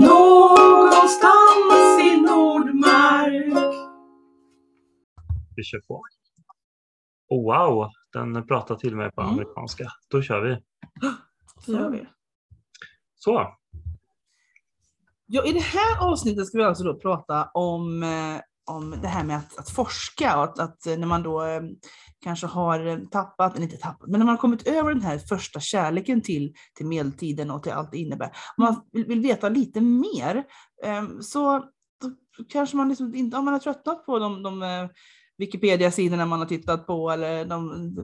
[0.00, 3.74] Någonstans i Nordmark.
[5.56, 6.02] Vi kör på.
[7.28, 9.32] Oh, wow, den pratar till mig på Mm.
[9.34, 9.88] amerikanska.
[10.08, 10.62] Då kör vi.
[11.66, 12.06] Det gör vi.
[13.14, 13.56] Så,
[15.28, 19.24] Ja, I det här avsnittet ska vi alltså då prata om, eh, om det här
[19.24, 21.62] med att, att forska och att, att eh, när man då eh,
[22.20, 25.18] kanske har eh, tappat, eller inte tappat, men när man har kommit över den här
[25.18, 28.26] första kärleken till, till medeltiden och till allt det innebär.
[28.56, 30.44] Om man vill, vill veta lite mer
[31.20, 31.64] så
[32.48, 34.88] kanske man liksom inte, om man har tröttnat på de, de
[35.38, 37.94] Wikipedia-sidorna man har tittat på eller de,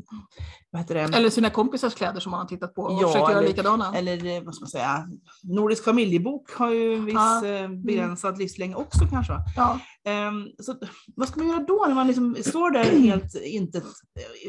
[0.70, 1.00] vad heter det?
[1.16, 3.94] Eller sina kompisars kläder som man har tittat på och Ja, försökt göra eller- likadana.
[3.96, 5.06] Eller eh, vad ska man säga,
[5.42, 7.46] Nordisk familjebok har ju en viss Ja.
[7.46, 9.32] eh, begränsad livslängd också kanske.
[9.56, 9.78] Ja.
[10.04, 10.74] Ehm, så
[11.16, 13.84] vad ska man göra då när man liksom står där helt intet,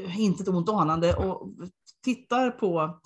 [0.05, 1.49] eh, intet ont anande och
[2.03, 2.99] tittar på,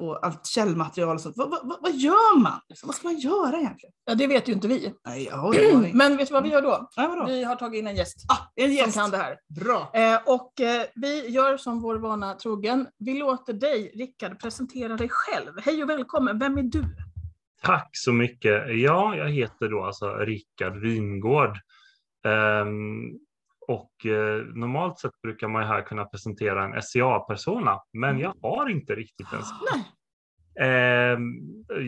[0.00, 1.36] på allt källmaterial och sånt.
[1.36, 2.60] Vad, vad, vad- gör man?
[2.68, 3.92] Liksom, Vad ska man göra egentligen?
[4.04, 4.94] ja, det vet ju inte vi.
[5.06, 5.78] Nej, ja, ja, ja.
[5.94, 6.90] Men vet du vad vi gör då?
[6.96, 7.26] Nej, vadå?
[7.26, 8.94] Vi har tagit in en gäst Ah, en som gäst.
[8.94, 9.36] kan det här.
[9.60, 9.90] Bra.
[9.94, 12.86] Eh, och eh, vi gör som vår vana trogen.
[12.98, 15.52] Vi låter dig, Rickard, presentera dig själv.
[15.62, 16.38] Hej och välkommen.
[16.38, 16.84] Vem är du?
[17.62, 18.62] tack så mycket.
[18.80, 21.58] Ja, jag heter då alltså Rickard Wingård.
[22.26, 23.18] Ehm,
[23.70, 28.68] och eh, normalt sett brukar man ju här kunna presentera en SCA-persona, men jag har
[28.68, 29.84] inte riktigt en sån.
[30.60, 31.22] Ehm,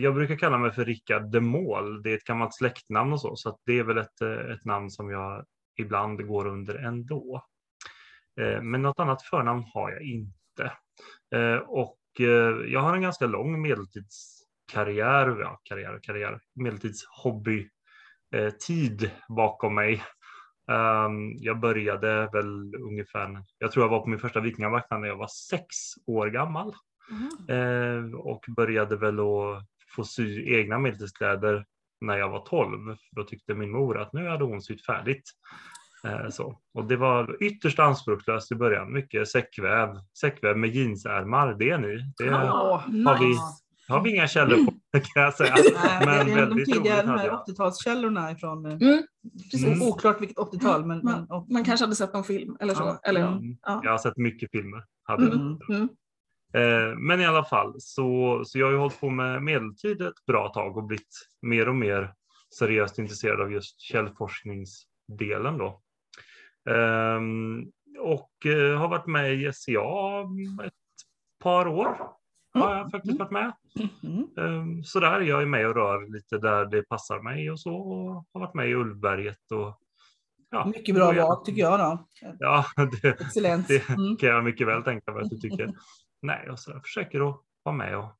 [0.01, 2.03] jag brukar kalla mig för Rickard de Mål.
[2.03, 4.89] Det är ett gammalt släktnamn och så, så det är väl ett, eh, ett namn
[4.89, 5.45] som jag
[5.79, 7.43] ibland går under ändå.
[8.41, 10.71] Eh, men något annat förnamn har jag inte.
[11.35, 17.69] Eh, och eh, jag har en ganska lång medeltidskarriär, ja, karriär karriär, medeltidshobby
[18.35, 20.03] eh, tid bakom mig.
[20.71, 25.17] Ehm, jag började väl ungefär, jag tror jag var på min första vikingamarknad när jag
[25.17, 25.67] var sex
[26.07, 26.73] år gammal.
[27.49, 31.65] Eh, och började väl att få sy egna medeltidskläder
[32.01, 32.95] när jag var 12.
[33.11, 35.23] Då tyckte min mor att nu hade hon sytt färdigt.
[36.07, 36.59] Eh, så.
[36.73, 38.93] Och det var ytterst anspråkslöst i början.
[38.93, 41.53] Mycket säckväv, säckväv med jeansärmar.
[41.53, 42.13] Det är ni.
[42.17, 43.35] Det Ja, har vi,
[43.87, 44.71] har vi inga källor på
[45.13, 45.55] kan jag säga.
[45.55, 47.43] Nej, Men det är de väldigt tidiga de jag.
[47.47, 49.03] 80-talskällorna ifrån, eh, Mm.
[49.51, 49.81] precis, Mm.
[49.81, 52.83] oklart vilket 80-tal men, men och, Man kanske hade sett någon film eller så.
[52.83, 52.99] Ja.
[53.03, 53.27] Eller, ja.
[53.27, 53.57] Mm.
[53.61, 53.81] Ja.
[53.83, 54.83] Jag har sett mycket filmer.
[55.03, 55.33] Hade jag.
[55.33, 55.57] Mm.
[55.69, 55.89] Mm.
[56.53, 60.25] Eh, Men i alla fall, så, så jag har ju hållit på med medeltid ett
[60.27, 62.13] bra tag och blivit mer och mer
[62.59, 65.81] seriöst intresserad av just källforskningsdelen då.
[66.69, 67.61] Ehm,
[67.99, 69.79] och eh, har varit med i SCA
[70.65, 70.73] ett
[71.43, 71.97] par år.
[72.53, 73.53] Har jag faktiskt varit med.
[74.03, 74.27] Mm.
[74.37, 77.75] Ehm, sådär, jag är med och rör lite där det passar mig och så.
[77.75, 79.79] Och har varit med i Ullberget och
[80.49, 80.65] ja.
[80.65, 82.07] Mycket bra jag- val tycker jag då.
[82.39, 82.65] Ja,
[83.01, 83.67] det, Excellent.
[83.67, 84.17] det Mm.
[84.17, 85.73] kan jag mycket väl tänka mig att du tycker.
[86.21, 88.11] Nej, och så där, försöker att vara med och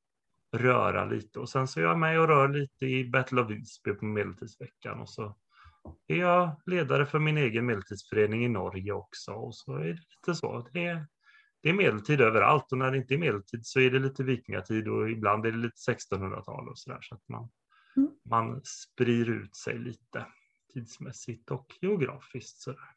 [0.55, 1.39] röra lite.
[1.39, 4.99] Och sen så är jag med och rör lite i Battle of Visby på Medeltidsveckan.
[4.99, 5.35] Och så
[6.07, 9.31] är jag ledare för min egen medeltidsförening i Norge också.
[9.31, 10.67] Och så är det lite så.
[10.73, 11.05] Det är,
[11.63, 14.87] det är medeltid överallt och när det inte är medeltid så är det lite vikingatid
[14.87, 17.01] och ibland är det lite 1600-tal och så där.
[17.01, 17.49] Så att man,
[17.97, 18.11] Mm.
[18.29, 20.25] man sprider ut sig lite
[20.73, 22.61] tidsmässigt och geografiskt.
[22.61, 22.89] Så där.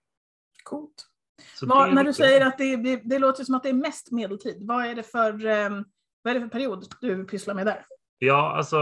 [0.62, 1.06] Coolt.
[1.54, 4.10] Så är när du säger att det, det, det låter som att det är mest
[4.10, 5.84] medeltid, vad är det för, ehm,
[6.22, 7.86] vad är det för period du pysslar med där?
[8.18, 8.78] Ja, alltså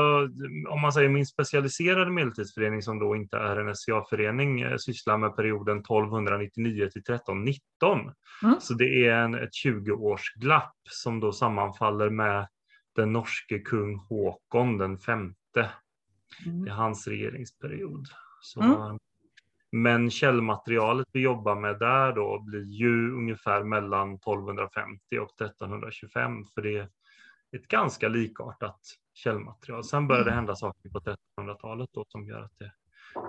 [0.68, 5.36] om man säger min specialiserade medeltidsförening som då inte är en SCA-förening eh, sysslar med
[5.36, 8.00] perioden 1299 till 1319.
[8.42, 8.60] Mm.
[8.60, 12.48] Så det är en, ett 20-års glapp som då sammanfaller med
[12.96, 15.70] den norske kung Håkon den femte.
[16.46, 16.64] Mm.
[16.64, 18.08] Det är hans regeringsperiod.
[18.40, 18.98] Så, Mm.
[19.76, 26.62] Men källmaterialet vi jobbar med där då blir ju ungefär mellan 1250 och 1325 för
[26.62, 26.88] det
[27.56, 28.80] ett ganska likartat
[29.14, 29.84] källmaterial.
[29.84, 30.36] Sen börjar det Mm.
[30.36, 32.72] hända saker på 1300-talet då som gör att det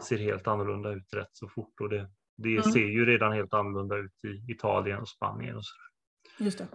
[0.03, 2.63] ser helt annorlunda ut rätt så fort och det, det Mm.
[2.63, 5.75] ser ju redan helt annorlunda ut i Italien och Spanien och så.
[6.43, 6.67] Just det.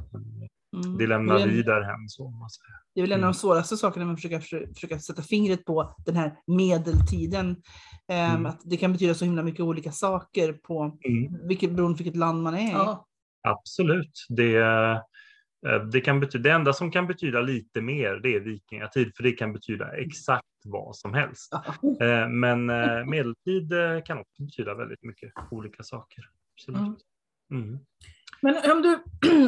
[0.74, 0.98] Mm.
[0.98, 2.30] Det lämnar Det är- vi därhem så.
[2.30, 2.74] man säger.
[2.94, 3.32] Det är väl en av Mm.
[3.32, 4.40] de svåraste sakerna med att försöka,
[4.74, 7.62] försöka sätta fingret på den här medeltiden.
[8.08, 8.46] Ehm, Mm.
[8.46, 11.46] Att det kan betyda så himla mycket olika saker på Mm.
[11.48, 12.72] vilket, beroende på vilket land man är i.
[12.72, 13.06] Ja.
[13.48, 14.26] Absolut.
[14.28, 14.98] Det, eh,
[15.92, 19.32] det, kan betyda, det enda som kan betyda lite mer det är vikingatid, för det
[19.32, 21.52] kan betyda exakt vad som helst.
[22.00, 26.24] Eh, Men eh, medeltid eh, kan också betyda väldigt mycket olika saker.
[26.54, 26.98] Absolut.
[27.50, 27.78] Mm.
[28.42, 28.98] Men om, du,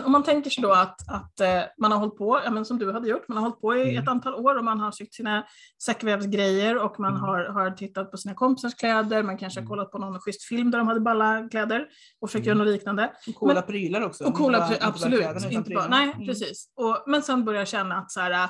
[0.04, 2.78] om man tänker sig då att, att eh, man har hållit på, ja, men som
[2.78, 4.02] du hade gjort, man har hållit på i Mm.
[4.02, 5.44] ett antal år och man har sytt sina
[5.84, 7.20] säckvävsgrejer och man Mm.
[7.22, 9.68] har, har tittat på sina kompisars kläder, man kanske har Mm.
[9.68, 11.86] kollat på någon schysst film där de hade balla kläder
[12.20, 12.58] och försökt Mm.
[12.58, 13.12] göra något liknande.
[13.28, 14.24] Och coola Men- prylar också.
[14.24, 14.90] Och coola, bara- pry- inte bara
[15.30, 15.52] absolut.
[15.52, 16.26] inte bara, nej, Mm.
[16.26, 16.72] precis.
[16.76, 18.48] Och, men sen börjar jag känna att så här,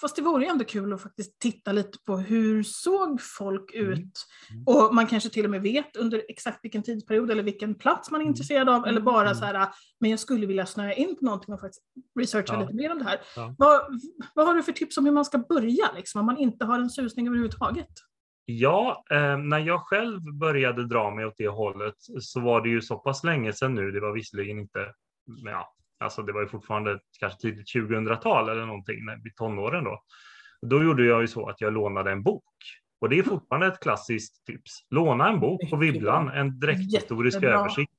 [0.00, 3.92] Fast det vore ju ändå kul att faktiskt titta lite på hur såg folk Mm.
[3.92, 4.26] ut?
[4.66, 8.20] Och man kanske till och med vet under exakt vilken tidsperiod eller vilken plats man
[8.20, 8.30] är Mm.
[8.32, 8.86] intresserad av.
[8.86, 9.34] Eller bara Mm.
[9.34, 9.68] så här,
[10.00, 11.82] men jag skulle vilja snöa in på någonting och faktiskt
[12.18, 12.60] researcha Ja.
[12.60, 13.20] lite mer om det här.
[13.36, 13.54] Ja.
[13.58, 14.00] Vad,
[14.34, 16.78] vad har du för tips om hur man ska börja liksom, om man inte har
[16.78, 17.90] en susning överhuvudtaget?
[18.44, 22.80] Ja, eh, när jag själv började dra mig åt det hållet så var det ju
[22.82, 23.90] så pass länge sedan nu.
[23.90, 24.92] Det var visserligen inte,
[25.44, 28.96] ja, alltså det var ju fortfarande kanske tidigt 2000-tal eller någonting,
[29.26, 30.02] i tonåren då.
[30.62, 32.44] Då gjorde jag ju så att jag lånade en bok.
[33.00, 34.86] Och det är fortfarande ett klassiskt tips.
[34.90, 37.92] Låna en bok på Bibblan, en dräkthistorisk översikt.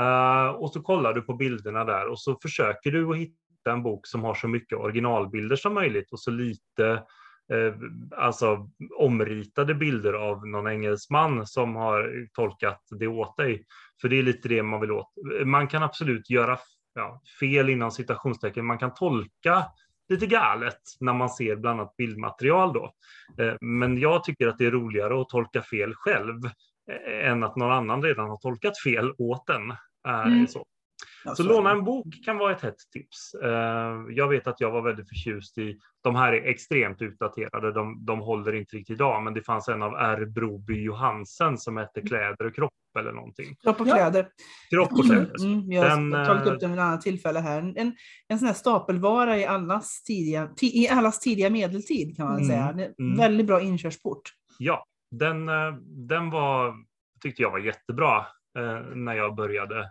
[0.00, 3.82] Eh, och så kollar du på bilderna där och så försöker du att hitta en
[3.82, 6.86] bok som har så mycket originalbilder som möjligt och så lite
[7.52, 7.74] eh,
[8.16, 13.64] alltså omritade bilder av någon engelsman som har tolkat det åt dig.
[14.00, 15.12] För det är lite det man vill åt.
[15.44, 16.58] Man kan absolut göra
[16.98, 18.66] ja, fel inom citationstecken.
[18.66, 19.64] Man kan tolka
[20.08, 22.92] lite galet när man ser bland annat bildmaterial då.
[23.38, 26.44] Eh, Men jag tycker att det är roligare att tolka fel själv
[26.90, 29.70] eh, än att någon annan redan har tolkat fel åt den.
[29.70, 30.46] Eh, Mm.
[30.46, 30.64] Så.
[31.24, 33.34] Ja, Så låna en bok kan vara ett hett tips.
[33.34, 38.04] Eh, Jag vet att jag var väldigt förtjust i, de här är extremt utdaterade, de,
[38.04, 40.24] de håller inte riktigt idag, men det fanns en av R.
[40.26, 43.56] Broby Johansen som hette Kläder och kropp eller någonting.
[43.62, 43.94] Kropp och Ja.
[43.94, 44.28] kläder.
[44.70, 45.44] Kropp och kläder.
[45.44, 47.58] Mm, jag har Den, tagit eh, upp den vid ett annat tillfälle här.
[47.76, 47.96] En,
[48.28, 52.48] en sån här stapelvara i allas tidiga, ti, i allas tidiga medeltid kan man Mm,
[52.48, 52.72] säga.
[52.72, 53.18] Det är en mm.
[53.18, 54.22] Väldigt bra inkörsport.
[54.58, 55.72] Ja, den, eh,
[56.08, 56.74] den var,
[57.22, 58.26] tyckte jag var jättebra
[58.94, 59.90] när jag började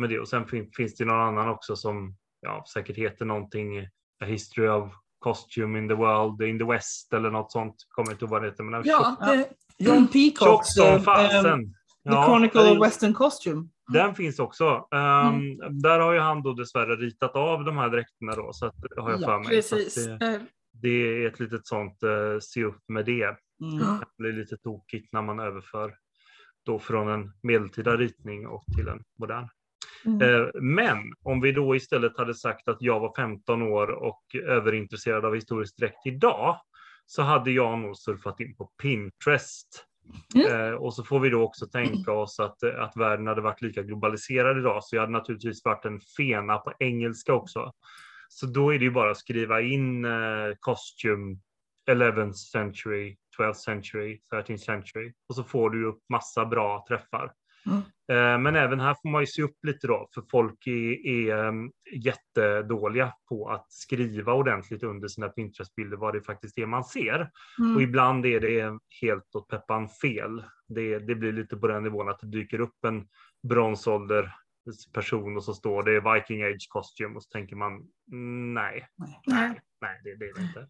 [0.00, 0.20] med det.
[0.20, 3.78] Och sen fin, finns det någon annan också som ja, säkert heter någonting,
[4.22, 7.74] A History of Costume in the World, in the West eller något sånt.
[7.88, 8.64] Kommer inte ihåg vad det heter.
[8.64, 9.48] Men Ja, det,
[9.78, 11.64] John tjock Peacocks som eh, fasen.
[11.64, 13.68] The Ja, Chronicle of Western Costume.
[13.92, 14.64] Den finns också.
[14.90, 18.74] Um, Där har ju han då dessvärre ritat av de här dräkterna då, så att,
[18.96, 19.48] har jag Ja, för mig.
[19.48, 19.94] Precis.
[19.94, 20.40] Det, Eh,
[20.72, 23.24] det är ett litet sånt uh, se upp med det.
[23.62, 23.78] Mm.
[23.78, 25.94] Det blir lite tokigt när man överför
[26.66, 29.48] då från en medeltida ritning och till en modern.
[30.04, 30.22] Mm.
[30.22, 35.24] Eh, Men om vi då istället hade sagt att jag var 15 år och överintresserad
[35.24, 36.60] av historisk dräkt idag
[37.06, 39.86] så hade jag nog surfat in på Pinterest.
[40.34, 40.68] Mm.
[40.68, 43.82] Eh, och så får vi då också tänka oss att, att världen hade varit lika
[43.82, 47.72] globaliserad idag så jag hade naturligtvis varit en fena på engelska också.
[48.28, 50.10] Så då är det ju bara att skriva in eh,
[50.60, 51.36] costume
[51.90, 57.32] 11th century, 12th century, 13th century och så får du upp massa bra träffar.
[57.66, 57.82] Mm.
[58.42, 61.72] Men även här får man ju se upp lite då, för folk är, är um,
[61.92, 67.30] jättedåliga på att skriva ordentligt under sina Pinterest-bilder vad det faktiskt är man ser.
[67.58, 67.76] mm.
[67.76, 70.44] Och ibland är det helt åt peppan fel.
[70.68, 73.08] Det, det blir lite på den nivån att det dyker upp en
[73.48, 74.34] bronsålder
[74.92, 77.72] person och så står det Viking Age costume och så tänker man
[78.54, 79.20] nej, Nej.
[79.26, 79.60] Nej.
[79.80, 80.68] nej det, det är det inte.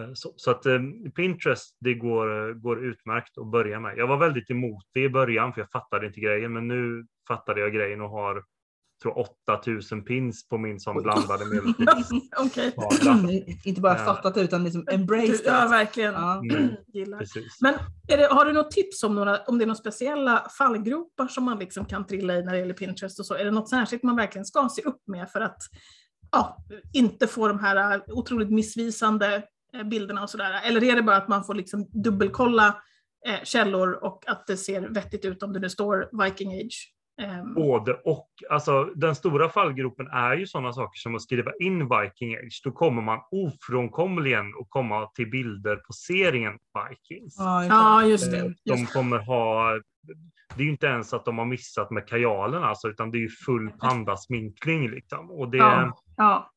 [0.00, 0.78] Eh, Så, så att eh,
[1.16, 3.98] Pinterest, det går, går utmärkt att börja med.
[3.98, 7.60] Jag var väldigt emot det i början för jag fattade inte grejen, men nu fattade
[7.60, 8.44] jag grejen och har
[9.02, 11.88] tror 8000 pins på min som blandade medeltid.
[12.38, 13.56] Okej.
[13.64, 14.04] Inte bara Ja.
[14.04, 15.70] fattat det utan liksom embraced Ja, it.
[15.70, 16.12] verkligen.
[16.14, 16.42] Ja.
[16.50, 17.18] Mm, Gillar.
[17.18, 17.58] precis.
[17.60, 17.74] Men
[18.08, 21.44] är det, har du något tips om, några, om det är några speciella fallgropar som
[21.44, 23.34] man liksom kan trilla i när det gäller Pinterest och så?
[23.34, 25.58] Är det något särskilt man verkligen ska se upp med för att
[26.32, 26.56] ja,
[26.92, 29.42] inte få de här otroligt missvisande eh,
[29.84, 30.60] bilderna och sådär?
[30.64, 32.82] Eller är det bara att man får liksom dubbelkolla
[33.26, 36.92] eh, källor och att det ser vettigt ut om det nu står Viking Age?
[37.22, 38.28] Ehm, Både och.
[38.50, 42.60] Alltså, den stora fallgropen är ju sådana saker som att skriva in Viking Age.
[42.64, 47.36] Då kommer man ofrånkomligen att komma till bilder på serien Vikings.
[47.38, 48.38] Ja, just det.
[48.38, 49.72] Eh, De kommer ha...
[50.54, 53.20] Det är ju inte ens att de har missat med kajalen alltså, utan det är
[53.20, 55.30] ju full pandasminkning liksom.
[55.30, 55.98] Och det, Ja.
[56.16, 56.55] Ja, eh,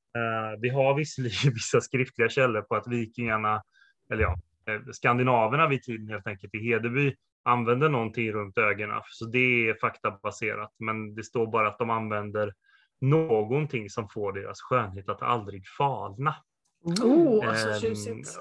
[0.59, 3.63] vi har visserligen vissa skriftliga källor på att vikingarna,
[4.11, 4.37] eller ja,
[4.67, 9.01] eh, skandinaverna vid tiden helt enkelt i Hedeby använder någonting runt ögonen.
[9.05, 12.53] Så det är faktabaserat, men det står bara att de använder
[13.01, 16.35] någonting som får deras skönhet att aldrig falna.
[16.83, 18.39] oh, så Ehm, tjusigt.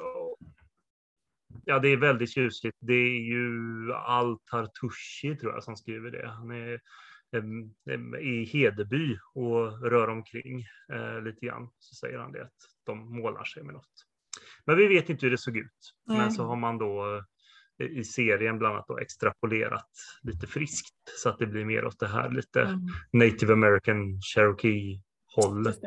[1.64, 2.76] Ja, det är väldigt tjusigt.
[2.80, 6.28] Det är ju Altartushi tror jag som skriver det.
[6.28, 6.80] Han är
[8.20, 11.68] i Hedeby och rör omkring eh, lite grann.
[11.78, 12.52] Så säger han det att
[12.86, 14.04] de målar sig med något.
[14.66, 15.94] Men vi vet inte hur det såg ut.
[16.06, 16.30] Men Nej.
[16.30, 17.22] så har man då
[17.80, 19.88] eh, i serien bland annat då extrapolerat
[20.22, 22.80] lite friskt så att det blir mer åt det här lite Mm.
[23.12, 25.02] native american cherokee
[25.36, 25.78] hållet.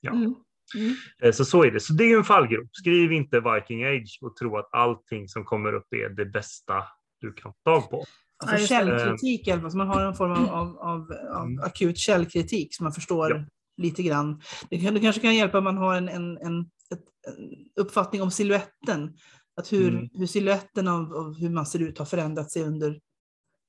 [0.00, 0.12] Ja.
[0.12, 0.34] Mm.
[0.76, 0.94] Mm.
[1.22, 1.80] Eh, Så så är det.
[1.80, 2.68] Så det är en fallgrop.
[2.72, 6.84] Skriv inte Viking Age och tro att allting som kommer upp är det bästa
[7.20, 8.04] du kan få tag på.
[8.38, 11.46] Alltså Ja, källkritik i alla fall, så man har en form av, av, av, av
[11.46, 11.64] Mm.
[11.64, 13.44] akut källkritik så man förstår Ja.
[13.76, 14.40] lite grann.
[14.70, 18.22] Det, kan, det kanske kan hjälpa om man har en, en, en ett, en uppfattning
[18.22, 19.16] om siluetten.
[19.60, 20.08] Att hur, Mm.
[20.14, 23.00] hur siluetten av, av hur man ser ut har förändrat sig under,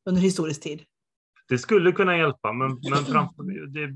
[0.10, 0.84] under historisk tid.
[1.50, 3.94] Det skulle kunna hjälpa, men, men framför, det,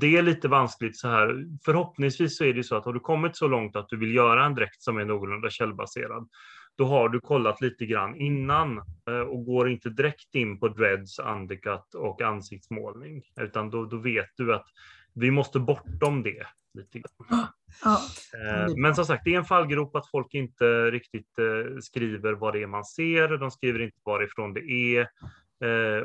[0.00, 1.44] det är lite vanskligt så här.
[1.64, 4.46] Förhoppningsvis så är det så att har du kommit så långt att du vill göra
[4.46, 6.28] en dräkt som är någorlunda källbaserad,
[6.76, 8.78] då har du kollat lite grann innan
[9.08, 14.30] eh, och går inte direkt in på dreads, undercut och ansiktsmålning, utan då, då vet
[14.36, 14.66] du att
[15.14, 16.46] vi måste bortom det.
[16.78, 17.46] Lite grann.
[17.84, 18.00] Ja.
[18.34, 22.54] Eh, Men som sagt, det är en fallgrop att folk inte riktigt eh, skriver vad
[22.54, 23.28] det är man ser.
[23.38, 25.08] De skriver inte varifrån det är.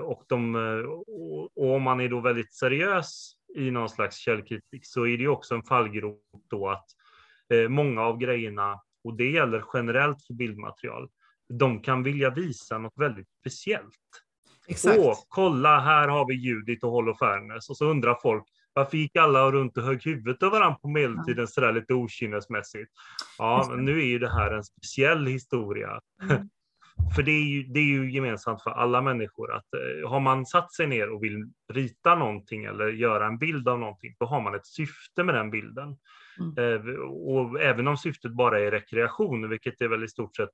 [0.02, 0.56] Och, de,
[1.56, 5.56] och, om man är då väldigt seriös i någon slags källkritik så är det också
[5.56, 6.86] en fallgrop då att
[7.70, 11.10] många av grejerna, och det gäller generellt för bildmaterial,
[11.50, 13.96] de kan vilja visa något väldigt speciellt.
[14.68, 15.00] Exakt.
[15.00, 17.70] Åh, kolla, här har vi Judit och Holofernes.
[17.70, 21.48] Och så undrar folk, varför gick alla runt och högg huvudet av varandra på medeltiden
[21.48, 22.92] sådär lite okynnesmässigt?
[23.38, 26.00] Ja, men nu är ju det här en speciell historia.
[26.24, 26.50] Mm.
[27.16, 30.46] För det är, ju, det är ju gemensamt för alla människor att eh, har man
[30.46, 34.42] satt sig ner och vill rita någonting eller göra en bild av någonting, då har
[34.42, 35.98] man ett syfte med den bilden.
[36.40, 36.88] Mm.
[36.88, 40.50] Eh, och även om syftet bara är rekreation, vilket det väl i stort sett,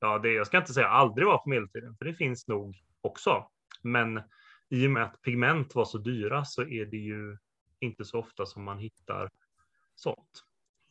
[0.00, 3.46] ja, det, jag ska inte säga aldrig var på medeltiden, för det finns nog också.
[3.82, 4.22] Men
[4.68, 7.38] i och med att pigment var så dyra så är det ju
[7.80, 9.30] inte så ofta som man hittar
[9.94, 10.44] sånt.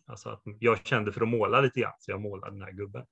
[0.05, 3.05] Alltså att jag kände för att måla lite grann, så jag målade den här gubben.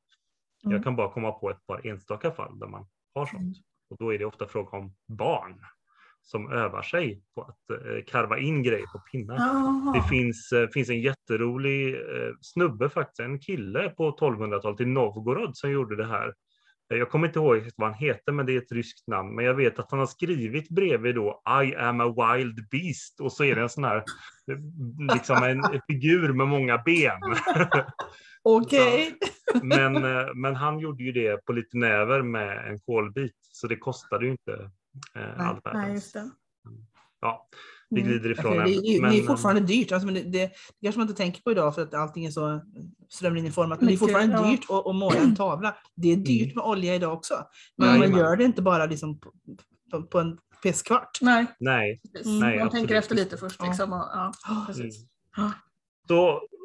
[0.63, 0.75] Mm.
[0.75, 3.41] Jag kan bara komma på ett par enstaka fall där man har sånt.
[3.41, 3.53] Mm.
[3.89, 5.65] Och då är det ofta fråga om barn
[6.21, 9.35] som övar sig på att eh, karva in grejer på pinnar.
[9.35, 9.93] Jaha.
[9.93, 15.57] Det finns, eh, finns en jätterolig eh, snubbe, faktiskt, en kille på 1200-talet i Novgorod
[15.57, 16.33] som gjorde det här.
[16.89, 19.35] Jag kommer inte ihåg vad han heter, men det är ett ryskt namn.
[19.35, 23.31] Men jag vet att han har skrivit bredvid då I am a wild beast och
[23.31, 24.03] så är det en sån här,
[25.13, 27.19] liksom en figur med många ben.
[28.43, 29.17] Okej.
[29.61, 33.75] Men, eh, men han gjorde ju det på lite näver med en kolbit, så det
[33.75, 34.71] kostade ju inte
[35.15, 35.93] eh, Nej, Nej, världens.
[35.93, 36.29] just det.
[37.21, 37.47] Ja,
[37.89, 38.11] vi Mm.
[38.11, 40.29] glider ifrån Okej, det, är, ämnet, det är men, fortfarande dyrt, alltså, men det, det,
[40.39, 40.51] det
[40.83, 42.61] kanske man inte tänker på idag för att allting är så
[43.09, 43.79] strömlinjeformat.
[43.81, 44.49] Men det är fortfarande ja.
[44.51, 45.75] dyrt att, att måla en tavla.
[45.95, 47.33] Det är dyrt med olja idag också.
[47.77, 48.19] Men man Jajamän.
[48.19, 49.31] gör det inte bara liksom på,
[49.91, 51.17] på, på en pisskvart.
[51.21, 52.01] Nej, Nej.
[52.25, 52.39] Mm.
[52.39, 53.55] Nej, Man absolut tänker efter lite först.
[53.59, 53.65] Ja.
[53.65, 54.65] Liksom, och, ja, Mm.
[54.65, 55.05] precis.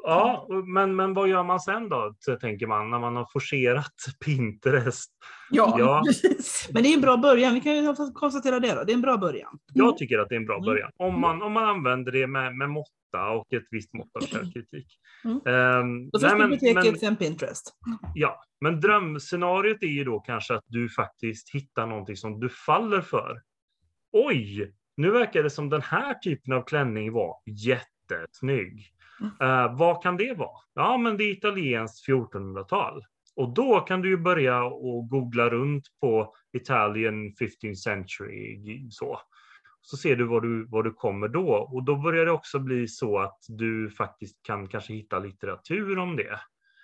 [0.05, 3.95] Ja, men, men vad gör man sen då, tänker man, när man har forcerat
[4.25, 5.11] Pinterest?
[5.51, 6.03] Ja, Ja.
[6.07, 6.69] precis.
[6.73, 7.55] Men det är en bra början.
[7.55, 8.85] Vi kan ju konstatera det då.
[8.85, 9.59] Det är en bra början.
[9.75, 10.65] Jag tycker att det är en bra Mm.
[10.67, 10.91] början.
[10.97, 14.87] Om man, om man använder det med, med måtta och ett visst mått av källkritik.
[15.25, 15.41] Mm.
[16.13, 17.73] Då nej, först biblioteket, sen Pinterest.
[18.15, 23.01] Ja, men drömscenariot är ju då kanske att du faktiskt hittar någonting som du faller
[23.01, 23.43] för.
[24.13, 28.87] Oj, nu verkar det som den här typen av klänning var jättesnygg.
[29.41, 30.59] Eh, vad kan det vara?
[30.75, 33.05] Ja, men det är italienskt 1400-tal.
[33.37, 38.89] Och då kan du ju börja och googla runt på Italian 15th century.
[38.91, 39.21] Så,
[39.83, 41.49] så ser du vad, du vad du kommer då.
[41.49, 46.17] Och då börjar det också bli så att du faktiskt kan kanske hitta litteratur om
[46.17, 46.41] det.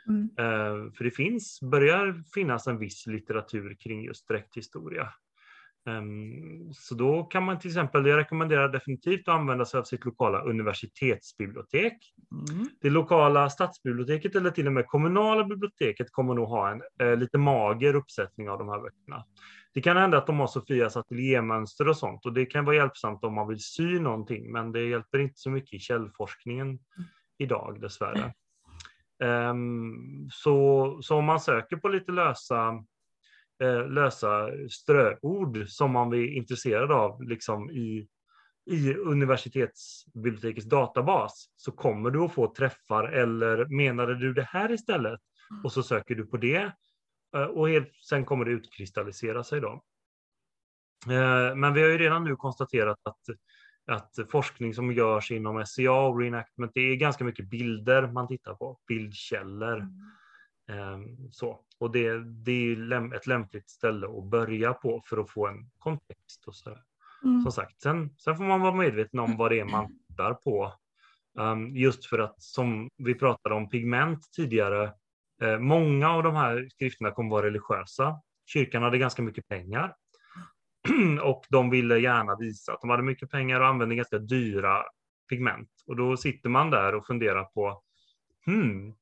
[0.08, 0.28] Mm.
[0.38, 5.12] Eh, För det finns, börjar finnas en viss litteratur kring just dräkthistoria.
[5.88, 10.04] Ehm, Så då kan man till exempel, jag rekommenderar definitivt att använda sig av sitt
[10.04, 11.96] lokala universitetsbibliotek.
[12.50, 12.68] Mm.
[12.80, 17.38] Det lokala stadsbiblioteket eller till och med kommunala biblioteket kommer nog ha en eh, lite
[17.38, 19.24] mager uppsättning av de här böckerna.
[19.74, 23.24] Det kan hända att de har Sofias ateljémönster och sånt och det kan vara hjälpsamt
[23.24, 26.78] om man vill sy någonting, men det hjälper inte så mycket i källforskningen
[27.38, 28.34] idag dessvärre.
[29.22, 32.84] Ehm, så, så om man söker på lite lösa,
[33.62, 38.08] eh, lösa ströord som man är intresserad av liksom i,
[38.70, 45.20] i universitetsbibliotekets databas så kommer du att få träffar eller menade du det här istället?
[45.64, 46.72] Och så söker du på det
[47.36, 49.82] eh, och helt, sen kommer det utkristallisera sig då.
[51.06, 53.20] Eh, Men vi har ju redan nu konstaterat att
[53.88, 58.54] att forskning som görs inom SCA och reenactment, det är ganska mycket bilder man tittar
[58.54, 59.78] på, bildkällor.
[59.80, 59.90] Ehm,
[61.30, 61.60] Så.
[61.78, 66.44] Och det, det är ett lämpligt ställe att börja på för att få en kontext.
[66.46, 66.78] Och så.
[67.24, 67.42] Mm.
[67.42, 70.72] Som sagt, sen, sen får man vara medveten om vad det är man tittar på.
[71.40, 74.92] Ehm, just för att som vi pratade om pigment tidigare,
[75.42, 78.20] eh, många av de här skrifterna kommer vara religiösa.
[78.46, 79.94] Kyrkan hade ganska mycket pengar
[81.22, 84.84] och de ville gärna visa att de hade mycket pengar och använde ganska dyra
[85.28, 85.70] pigment.
[85.86, 87.82] Och då sitter man där och funderar på,
[88.46, 88.94] hmm,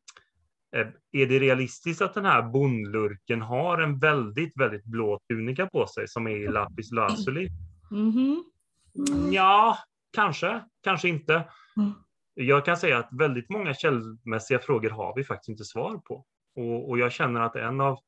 [1.12, 6.08] är det realistiskt att den här bondlurken har en väldigt, väldigt blå tunika på sig
[6.08, 7.48] som är i lapis lazuli?
[7.90, 8.44] Mhm.
[9.32, 9.78] Ja,
[10.12, 11.34] kanske, kanske inte.
[11.76, 11.92] Mm.
[12.34, 16.24] jag kan säga att väldigt många källmässiga frågor har vi faktiskt inte svar på.
[16.56, 17.98] Och, och jag känner att en av,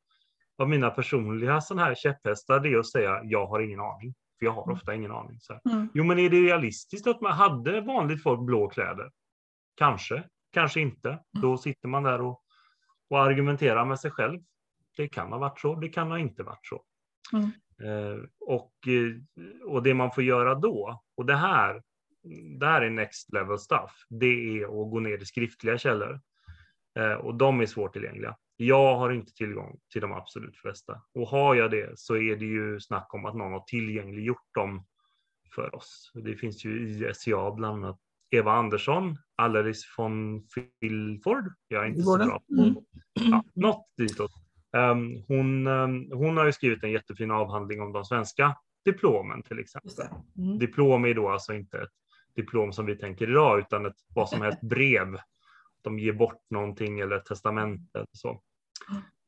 [0.58, 4.14] av mina personliga sån här käpphästar är att säga jag har ingen aning.
[4.38, 5.40] För jag har ofta ingen aning.
[5.40, 5.60] Så.
[5.70, 5.88] Mm.
[5.94, 9.10] Jo, men är det realistiskt att man hade vanligt folk blå kläder?
[9.74, 11.18] Kanske, kanske inte.
[11.42, 12.42] Då sitter man där och,
[13.10, 14.40] och argumenterar med sig själv.
[14.96, 16.82] Det kan ha varit så, det kan ha inte varit så.
[17.32, 17.50] Mm.
[17.82, 21.82] Eh, och, eh, och det man får göra då, och det här,
[22.58, 26.20] det här är next level stuff, det är att gå ner i skriftliga källor.
[26.98, 28.36] Eh, och de är svårtillgängliga.
[28.56, 31.02] Jag har inte tillgång till de absolut flesta.
[31.14, 34.86] Och har jag det så är det ju snack om att någon har tillgängliggjort dem
[35.54, 36.12] för oss.
[36.14, 38.00] Det finns ju i SCA bland annat
[38.30, 40.42] Eva Andersson, Alleris von
[40.80, 41.52] Filford.
[41.68, 42.74] Jag är inte så bra på Mm.
[43.30, 44.30] ja, något ditåt.
[44.76, 49.58] Um, hon, um, hon har ju skrivit en jättefin avhandling om de svenska diplomen till
[49.58, 50.06] exempel.
[50.38, 50.58] Mm.
[50.58, 51.88] Diplom är då alltså inte ett
[52.36, 55.16] diplom som vi tänker idag, utan ett vad som helst brev.
[55.82, 57.98] De ger bort någonting eller ett testamente.
[57.98, 58.42] Eller så.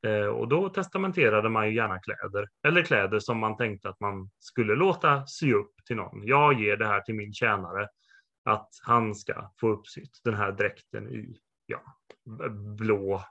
[0.07, 4.30] Eh, och då testamenterade man ju gärna kläder, eller kläder som man tänkte att man
[4.38, 6.26] skulle låta sy upp till någon.
[6.26, 7.88] Jag ger det här till min tjänare,
[8.44, 11.82] att han ska få uppsytt den här dräkten i ja,
[12.78, 13.23] blå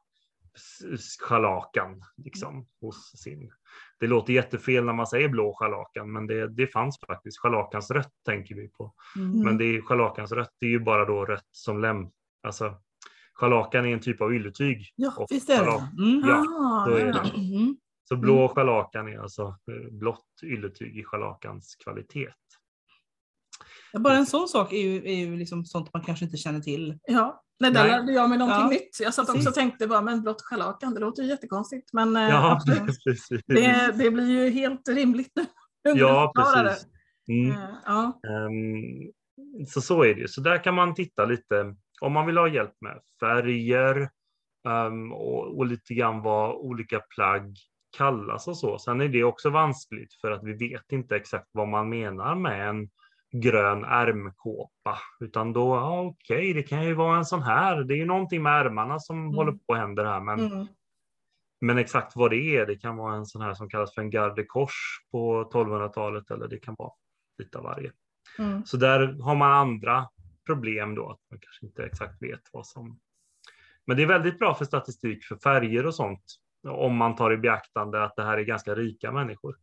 [0.55, 3.51] s- scharlakan liksom, hos sin.
[3.99, 7.39] Det låter jättefel när man säger blå scharlakan, men det, det fanns faktiskt.
[7.39, 8.93] Scharlakans rött tänker vi på.
[9.15, 9.39] Mm.
[9.43, 12.07] Men det är scharlakans rött, det är ju bara då rött som läm.
[12.43, 12.75] Alltså,
[13.33, 14.93] scharlakan är en typ av ylletyg.
[14.95, 16.03] Ja, Och visst är det.
[16.03, 16.21] Mm.
[16.27, 17.19] Ja, Ah, då är det.
[17.35, 17.77] Mm.
[18.03, 22.27] Så blå scharlakan är alltså eh, blått ylletyg i scharlakans kvalitet.
[23.93, 26.59] Ja, bara en sån sak är ju, är ju liksom sånt man kanske inte känner
[26.59, 26.99] till.
[27.07, 28.97] Ja, nej, där lärde jag mig någonting Ja, nytt.
[28.99, 29.47] Jag satt också precis.
[29.47, 31.93] och tänkte bara, men blått scharlakan, det låter ju jättekonstigt.
[31.93, 32.61] Men eh, Ja,
[33.47, 35.45] det, det blir ju helt rimligt nu.
[35.95, 36.87] Ja, precis.
[37.27, 37.51] Mm.
[37.51, 39.11] Eh, Ja, Ehm,
[39.67, 40.27] så så är det ju.
[40.27, 44.09] Så där kan man titta lite om man vill ha hjälp med färger
[44.67, 47.55] ehm, och, och lite grann vad olika plagg
[47.97, 48.79] kallas och så.
[48.79, 52.69] Sen är det också vanskligt för att vi vet inte exakt vad man menar med
[52.69, 52.89] en
[53.31, 57.83] grön ärmkåpa, utan då, ja, okej, det kan ju vara en sån här.
[57.83, 59.35] Det är ju någonting med ärmarna som Mm.
[59.35, 60.67] håller på att hända här, men mm.
[61.61, 64.09] men exakt vad det är, det kan vara en sån här som kallas för en
[64.09, 66.91] garde kors på 1200-talet eller det kan vara
[67.37, 67.91] lite av varje.
[68.39, 68.65] Mm.
[68.65, 70.09] Så där har man andra
[70.45, 72.99] problem då, att man kanske inte exakt vet vad som...
[73.85, 76.23] Men det är väldigt bra för statistik för färger och sånt,
[76.67, 79.55] om man tar i beaktande att det här är ganska rika människor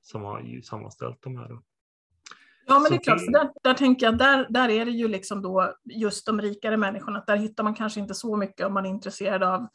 [0.00, 1.58] som har sammanställt de här.
[2.68, 5.08] Ja, men det är klart, för där, där tänker jag, där, där är det ju
[5.08, 8.86] liksom då just de rikare människorna, där hittar man kanske inte så mycket om man
[8.86, 9.66] är intresserad av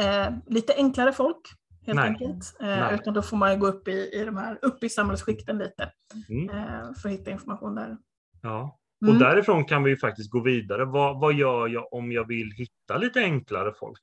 [0.00, 1.40] eh, lite enklare folk,
[1.86, 2.08] helt Nej.
[2.08, 2.56] enkelt.
[2.60, 2.94] Eh, Nej.
[2.94, 5.92] utan då får man gå upp i, i, de här, upp i samhällsskikten lite
[6.28, 7.96] Mm, eh, för att hitta information där.
[8.42, 8.78] ja.
[9.02, 9.14] Mm.
[9.14, 10.84] Och därifrån kan vi ju faktiskt gå vidare.
[10.84, 14.02] Vad, vad gör jag om jag vill hitta lite enklare folk?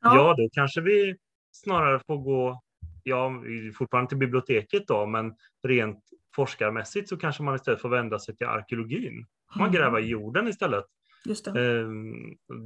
[0.00, 0.16] Ja.
[0.16, 1.16] Ja, då kanske vi
[1.52, 2.62] snarare får gå,
[3.02, 3.32] ja,
[3.78, 5.98] fortfarande till biblioteket då, men rent
[6.34, 9.26] forskarmässigt så kanske man istället får vända sig till arkeologin.
[9.56, 9.72] Man Mm.
[9.80, 10.84] gräver i jorden istället.
[11.24, 11.80] Just det.
[11.80, 12.14] Ehm,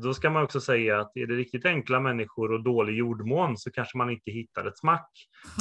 [0.03, 3.71] Då ska man också säga att är det riktigt enkla människor och dålig jordmån så
[3.71, 5.11] kanske man inte hittar ett smack.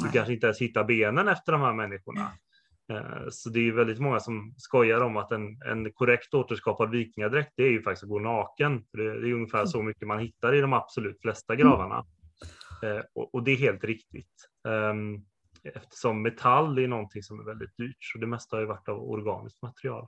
[0.03, 2.31] Du kanske inte ens hittar benen efter de här människorna.
[2.91, 6.89] Eh, Så det är ju väldigt många som skojar om att en, en korrekt återskapad
[6.91, 8.83] vikingadräkt, det är ju faktiskt att gå naken.
[8.93, 12.05] Det, det är ungefär så mycket man hittar i de absolut flesta gravarna.
[12.83, 14.49] Eh, Och, och det är helt riktigt.
[14.67, 15.15] Ehm,
[15.73, 19.09] Eftersom metall är någonting som är väldigt dyrt, så det mesta har ju varit av
[19.09, 20.07] organiskt material.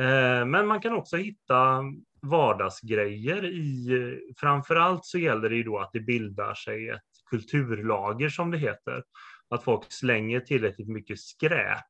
[0.00, 1.82] Eh, men man kan också hitta
[2.22, 8.50] vardagsgrejer i, framförallt så gäller det ju då att det bildar sig ett kulturlager som
[8.50, 9.04] det heter.
[9.48, 11.84] Att folk slänger tillräckligt mycket skräp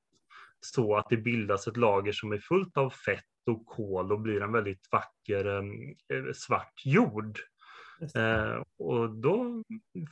[0.61, 4.43] så att det bildas ett lager som är fullt av fett och kol och blir
[4.43, 7.39] en väldigt vacker eh, eh, svart jord.
[8.15, 9.63] Eh, och då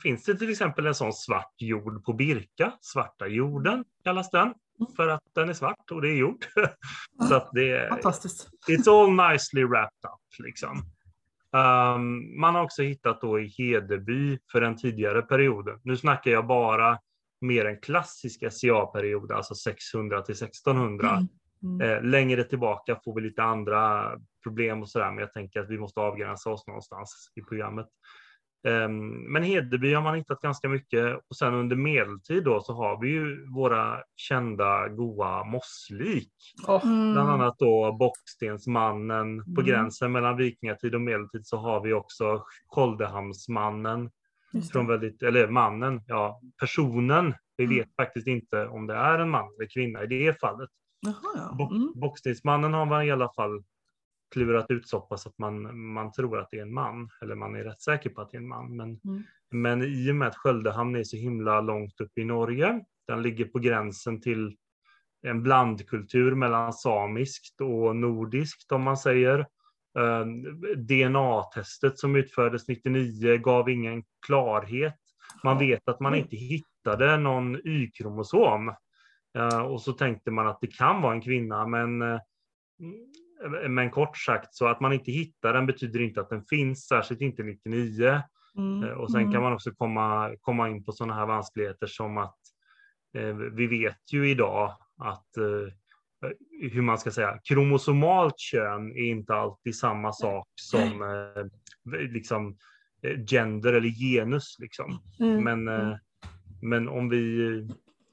[0.01, 4.53] finns det till exempel en sån svart jord på Birka, svarta jorden kallas den,
[4.95, 6.45] för att den är svart och det är jord.
[7.29, 8.49] så att det är, Fantastiskt.
[8.69, 10.77] it's all nicely wrapped up liksom.
[11.51, 15.79] Um, man har också hittat då i Hedeby för den tidigare perioden.
[15.83, 16.99] Nu snackar jag bara
[17.41, 21.09] mer en klassisk SCA-period, alltså 600 till 1600.
[21.09, 21.27] Mm.
[21.63, 21.81] Mm.
[21.81, 24.11] Eh, längre tillbaka får vi lite andra
[24.45, 27.87] problem och sådär, men jag tänker att vi måste avgränsa oss någonstans i programmet.
[28.67, 33.01] Ehm, men Hedeby har man hittat ganska mycket och sen under medeltid då så har
[33.01, 36.31] vi ju våra kända goa mosslik.
[36.83, 37.13] Mm.
[37.13, 39.65] Bland annat då Bockstensmannen på Mm.
[39.65, 42.43] gränsen mellan vikingatid och medeltid så har vi också
[44.51, 44.71] det.
[44.73, 47.33] från väldigt, eller mannen, ja personen.
[47.57, 47.77] Vi Mm.
[47.77, 50.69] vet faktiskt inte om det är en man eller kvinna i det fallet.
[50.99, 51.15] Jaha,
[51.57, 51.69] ja.
[51.71, 51.91] Mm.
[51.95, 53.63] Bockstensmannen har man i alla fall
[54.33, 57.55] klurat ut så pass att man, man tror att det är en man, eller man
[57.55, 58.75] är rätt säker på att det är en man.
[58.75, 59.23] Men, Mm.
[59.51, 63.45] men i och med att Sköldehamn är så himla långt upp i Norge, den ligger
[63.45, 64.57] på gränsen till
[65.27, 69.39] en blandkultur mellan samiskt och nordiskt om man säger.
[69.99, 70.25] Eh,
[70.77, 74.99] DNA-testet som utfördes 99 gav ingen klarhet.
[75.43, 76.19] Man vet att man Oj.
[76.19, 78.73] inte hittade någon Y-kromosom.
[79.37, 82.19] Eh, och så tänkte man att det kan vara en kvinna, men, eh,
[83.69, 87.21] men kort sagt så att man inte hittar den betyder inte att den finns, särskilt
[87.21, 88.21] inte 99.
[88.57, 88.83] Mm.
[88.83, 89.33] Eh, Och sen Mm.
[89.33, 92.37] kan man också komma, komma in på sådana här vanskligheter som att
[93.17, 95.73] eh, vi vet ju idag att eh,
[96.71, 101.45] hur man ska säga, kromosomalt kön är inte alltid samma sak som eh,
[101.99, 102.57] liksom
[103.01, 104.99] eh, gender eller genus liksom.
[105.19, 105.43] Mm.
[105.43, 105.97] Men, eh,
[106.61, 107.67] men om vi,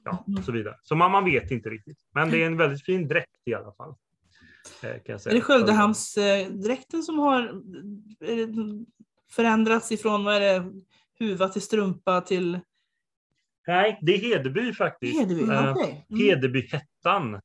[0.05, 0.75] ja, och så vidare.
[0.81, 1.97] Så man, man vet inte riktigt.
[2.13, 3.95] Men det är en väldigt fin dräkt i alla fall.
[4.83, 5.15] Eh, Kan.
[5.15, 7.43] Är det Sköldehamnsdräkten som har
[8.21, 8.47] eh,
[9.31, 10.71] förändrats ifrån vad är det,
[11.19, 12.59] huva till strumpa till
[13.67, 15.19] Nej, det är Hedeby faktiskt.
[15.19, 15.51] Hedeby?
[15.51, 16.05] Eh, Okej.
[16.09, 16.21] Mm.
[16.21, 17.41] Hedebyhettan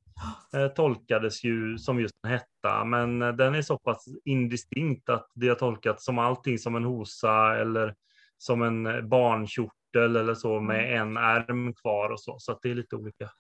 [0.76, 5.54] tolkades ju som just en hetta, men den är så pass indistinkt att det har
[5.54, 7.94] tolkats som allting som en hosa eller
[8.38, 12.74] som en barnkjortel eller så med en ärm kvar och så, så att det är
[12.74, 13.30] lite olika.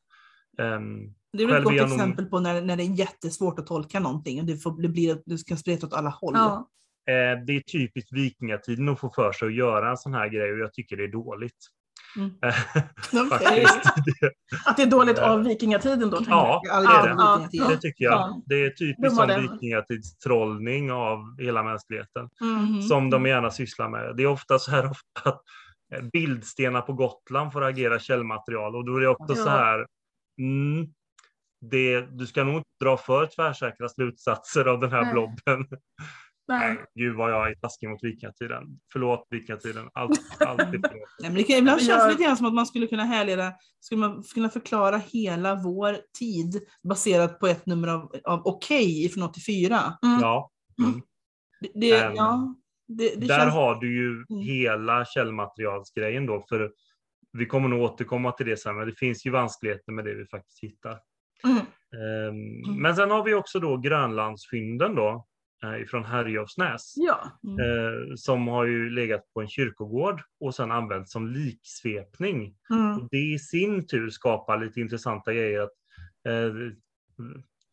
[0.62, 3.58] Ehm, Det är väl ett gott jag nog- exempel på när, när det är jättesvårt
[3.58, 6.34] att tolka någonting och det, får, det blir du ska spreta åt alla håll.
[6.36, 6.68] Ja.
[7.10, 10.52] eh, det är typiskt vikingatiden att få för sig att göra en sån här grej
[10.52, 11.56] och jag tycker det är dåligt.
[12.16, 12.30] Mm.
[12.40, 13.64] Det,
[14.66, 16.18] Att det är dåligt av vikingatiden då?
[16.28, 17.08] ja, det det är det.
[17.08, 17.48] det.
[17.52, 18.12] Ja, Det tycker jag.
[18.12, 18.42] Ja.
[18.46, 19.42] Det är typiskt som den.
[19.42, 22.28] vikingatidstrolling av hela mänskligheten.
[22.40, 22.82] Mhm.
[22.82, 24.16] som de gärna sysslar med.
[24.16, 25.40] Det är ofta så här ofta att
[25.94, 29.44] eh, bildstenar på Gotland får agera källmaterial och då är det också Ja.
[29.44, 29.86] så här.
[30.38, 30.86] Mm,
[31.60, 35.12] det, du ska nog inte dra för tvärsäkra slutsatser av den här Nej.
[35.12, 35.66] blobben.
[36.48, 36.74] Nej.
[36.74, 38.64] Nej, gud vad jag är taskig mot vikingatiden.
[38.92, 39.88] Förlåt vikingatiden.
[39.94, 41.08] Allt, alltid förlåt.
[41.20, 43.52] Nej, men det kan ibland känns jag- lite grann som att man skulle kunna härleda,
[43.80, 49.22] skulle man kunna förklara hela vår tid baserat på ett nummer av, av Okej från
[49.24, 49.80] 84.
[50.04, 50.20] Mm.
[50.20, 50.50] Ja,
[50.82, 51.02] mm.
[51.60, 52.54] Det, det, Ehm, ja,
[52.88, 53.54] det, det Där känns...
[53.54, 54.42] har du ju Mm.
[54.46, 56.44] hela källmaterialsgrejen då.
[56.48, 56.72] För
[57.38, 60.26] vi kommer nog återkomma till det sen, men det finns ju vanskligheter med det vi
[60.26, 60.98] faktiskt hittar.
[61.44, 61.58] Mm.
[61.58, 65.26] Ehm, Men sen har vi också då Grönlandsfynden då,
[65.64, 67.20] eh, ifrån Herjolfsnäs, Ja.
[67.44, 68.16] Mm.
[68.16, 72.54] som har ju legat på en kyrkogård och sen använts som liksvepning.
[72.70, 72.96] Mm.
[72.96, 75.60] Och det i sin tur skapar lite intressanta grejer.
[75.60, 75.70] Att,
[76.28, 76.52] eh,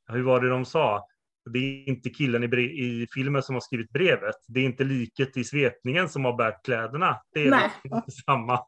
[0.08, 1.06] hur var det de sa?
[1.54, 4.36] Det är inte killen i, i filmen som har skrivit brevet.
[4.48, 7.22] Det är inte liket i svepningen som har bärt kläderna.
[7.34, 8.60] Det är liksom samma.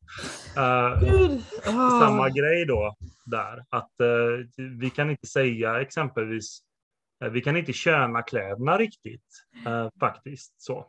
[1.01, 1.41] Gud.
[1.65, 1.99] Ah.
[1.99, 3.63] samma grej då där.
[3.69, 6.59] Att eh, vi kan inte säga exempelvis,
[7.23, 9.43] eh, vi kan inte köna kläderna riktigt
[9.99, 10.85] faktiskt så.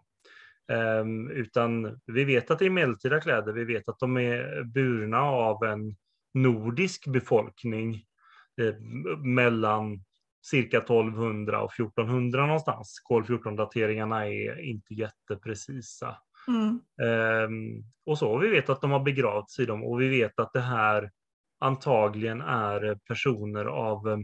[0.72, 5.20] Ehm, utan vi vet att det är medeltida kläder, vi vet att de är burna
[5.22, 5.96] av en
[6.34, 8.04] nordisk befolkning
[9.24, 10.04] mellan
[10.50, 13.00] cirka 1200 och 1400 någonstans.
[13.04, 16.16] Kol 14-dateringarna är inte jätteprecisa.
[16.48, 16.80] Mm.
[17.02, 18.38] Ehm, och så.
[18.38, 21.10] Vi vet att de har begravts i dem och vi vet att det här
[21.60, 24.18] antagligen är personer av eh,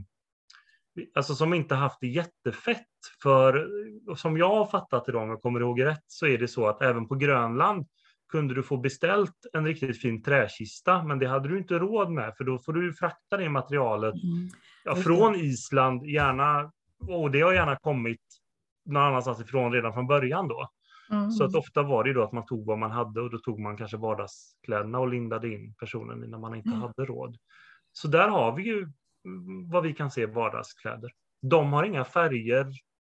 [1.14, 2.86] Alltså som inte haft det jättefett.
[3.22, 3.68] För
[4.16, 6.66] som jag har fattat det då, om jag kommer ihåg rätt, så är det så
[6.66, 7.86] att även på Grönland
[8.32, 12.34] kunde du få beställt en riktigt fin träkista, men det hade du inte råd med,
[12.36, 14.48] för då får du frakta det materialet Mm.
[14.84, 16.72] ja, från Island, gärna,
[17.08, 18.20] och det har gärna kommit
[18.84, 20.68] någon annanstans ifrån redan från början då.
[21.10, 21.30] Mm.
[21.30, 23.60] Så att ofta var det då att man tog vad man hade och då tog
[23.60, 26.80] man kanske vardagskläderna och lindade in personen när man inte Mm.
[26.80, 27.36] hade råd.
[27.92, 28.78] Så där har vi ju
[29.24, 31.10] mm, vad vi kan se vardagskläder.
[31.42, 32.66] De har inga färger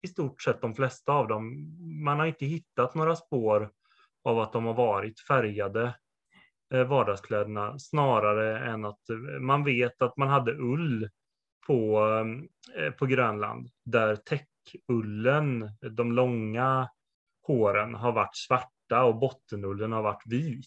[0.02, 1.68] i stort sett de flesta av dem.
[2.04, 3.70] Man har inte hittat några spår
[4.24, 5.96] av att de har varit färgade
[6.74, 11.10] eh, vardagskläderna snarare än att eh, man vet att man hade ull
[11.68, 12.08] på,
[12.78, 16.90] eh, på Grönland där täckullen, de långa
[17.48, 20.66] håren har varit svarta och bottenullen har varit vit.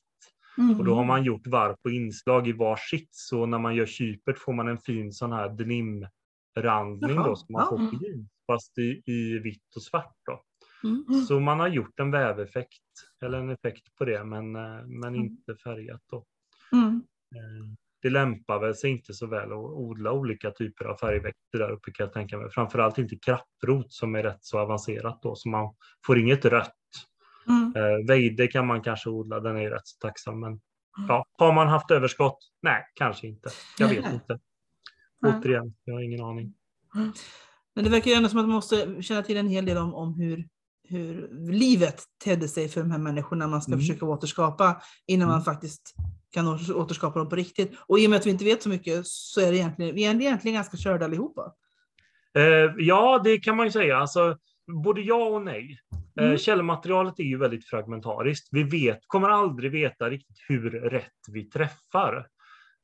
[0.59, 0.79] Mm.
[0.79, 3.09] Och då har man gjort varv på inslag i var sitt.
[3.11, 7.69] Så när man gör kypet får man en fin sån här denimrandning då som man
[7.69, 8.29] får på jeans.
[8.47, 10.43] Fast i, i vitt och svart då.
[10.85, 11.25] Mm.
[11.29, 12.83] Så man har gjort en väveffekt
[13.23, 15.15] eller en effekt på det men, eh, men Mm.
[15.15, 16.25] inte färgat då.
[16.73, 17.03] Mm.
[17.35, 17.67] Eh,
[18.03, 21.91] Det lämpar väl sig inte så väl att odla olika typer av färgväxter där uppe
[21.93, 22.51] kan jag tänka mig.
[22.51, 25.75] Framförallt inte krapprot som är rätt så avancerat då så man
[26.07, 26.75] får inget rött.
[27.49, 27.73] Mm.
[27.77, 30.41] Eh, Vejde kan man kanske odla, den är rätt så tacksam.
[30.41, 30.61] Men
[31.09, 32.39] ja, har man haft överskott?
[32.63, 33.51] Nej, kanske inte.
[33.79, 34.39] Jag vet inte.
[35.27, 36.55] Återigen, jag har ingen aning.
[37.75, 39.95] Men det verkar ju ändå som att man måste känna till en hel del om,
[39.95, 40.49] om hur,
[40.89, 43.81] hur livet tedde sig för de här människorna man ska Mm.
[43.81, 45.45] försöka återskapa innan man Mm.
[45.45, 45.95] faktiskt
[46.35, 47.73] kan åter- återskapa dem på riktigt.
[47.87, 50.05] Och i och med att vi inte vet så mycket så är det egentligen, vi
[50.05, 51.53] är egentligen ganska körda allihopa.
[52.37, 53.97] Eh, ja, det kan man ju säga.
[53.97, 54.37] Alltså,
[54.85, 55.79] både ja och nej.
[56.21, 56.39] Eh, Mm.
[56.39, 58.49] källmaterialet är ju väldigt fragmentariskt.
[58.51, 62.27] Vi vet, kommer aldrig veta riktigt hur rätt vi träffar.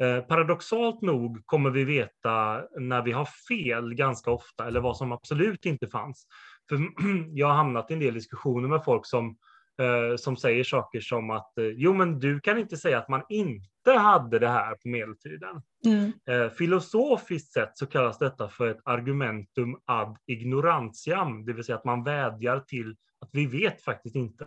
[0.03, 5.13] Eh, paradoxalt nog kommer vi veta när vi har fel ganska ofta, eller vad som
[5.13, 6.27] absolut inte fanns.
[6.69, 6.79] För
[7.39, 9.37] jag har hamnat i en del diskussioner med folk som,
[9.81, 13.23] eh, som säger saker som att eh, jo, men du kan inte säga att man
[13.29, 15.63] inte hade det här på medeltiden.
[15.87, 16.13] Mm.
[16.27, 21.85] Eh, filosofiskt sett så kallas detta för ett argumentum ad ignorantiam, det vill säga att
[21.85, 24.47] man vädjar till att vi vet faktiskt inte.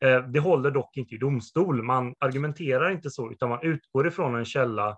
[0.00, 1.82] Eh, det håller dock inte i domstol.
[1.82, 4.96] Man argumenterar inte så, utan man utgår ifrån en källa.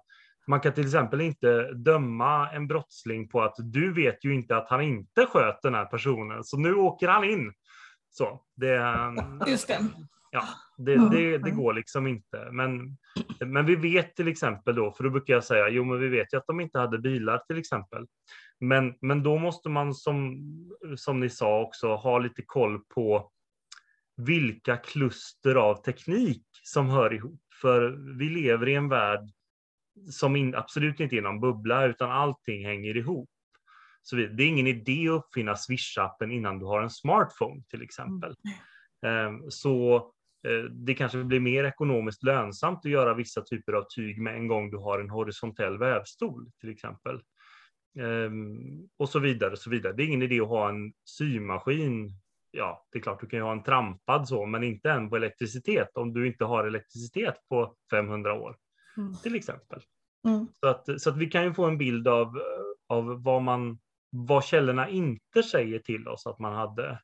[0.49, 4.69] Man kan till exempel inte döma en brottsling på att du vet ju inte att
[4.69, 7.53] han inte sköt den här personen, så nu åker han in.
[8.11, 8.83] Så, det,
[9.47, 9.79] Just det.
[10.31, 10.45] Ja,
[10.77, 12.49] det, det, det går liksom inte.
[12.53, 12.97] Men,
[13.41, 16.33] men vi vet till exempel då, för då brukar jag säga, jo men vi vet
[16.33, 18.07] ju att de inte hade bilar till exempel.
[18.61, 20.39] Men, men då måste man som,
[20.97, 23.31] som ni sa också ha lite koll på
[24.17, 27.41] vilka kluster av teknik som hör ihop.
[27.63, 29.31] För vi lever i en värld
[30.11, 33.29] som in, absolut inte är någon bubbla, utan allting hänger ihop.
[34.03, 38.35] Så det är ingen idé att uppfinna Swish-appen innan du har en smartphone till exempel.
[39.07, 39.97] Ehm, Så
[40.49, 44.49] eh, det kanske blir mer ekonomiskt lönsamt att göra vissa typer av tyg med en
[44.49, 47.21] gång du har en horisontell vävstol till exempel.
[48.01, 49.93] Ehm, Och så vidare, så vidare.
[49.93, 52.11] Det är ingen idé att ha en symaskin.
[52.51, 55.17] Ja, det är klart du kan ju ha en trampad så, men inte en på
[55.17, 58.57] elektricitet om du inte har elektricitet på 500 år
[58.99, 59.15] Mm.
[59.17, 59.83] till exempel.
[60.27, 60.47] Mm.
[60.61, 62.41] Så, att, så att vi kan ju få en bild av,
[62.89, 63.79] av vad, man,
[64.11, 67.01] vad källorna inte säger till oss att man hade.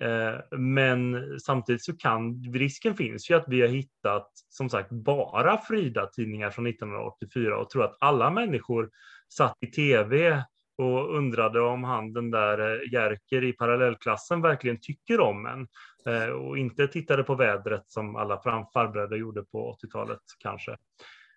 [0.00, 5.58] Eh, men samtidigt så kan risken finns ju att vi har hittat som sagt bara
[5.58, 8.90] Frida-tidningar från 1984 och tror att alla människor
[9.28, 10.44] satt i tv
[10.76, 15.68] och undrade om han den där eh, Jerker i parallellklassen verkligen tycker om en
[16.14, 18.40] eh, och inte tittade på vädret som alla
[18.74, 20.76] farbröder gjorde på 80-talet kanske.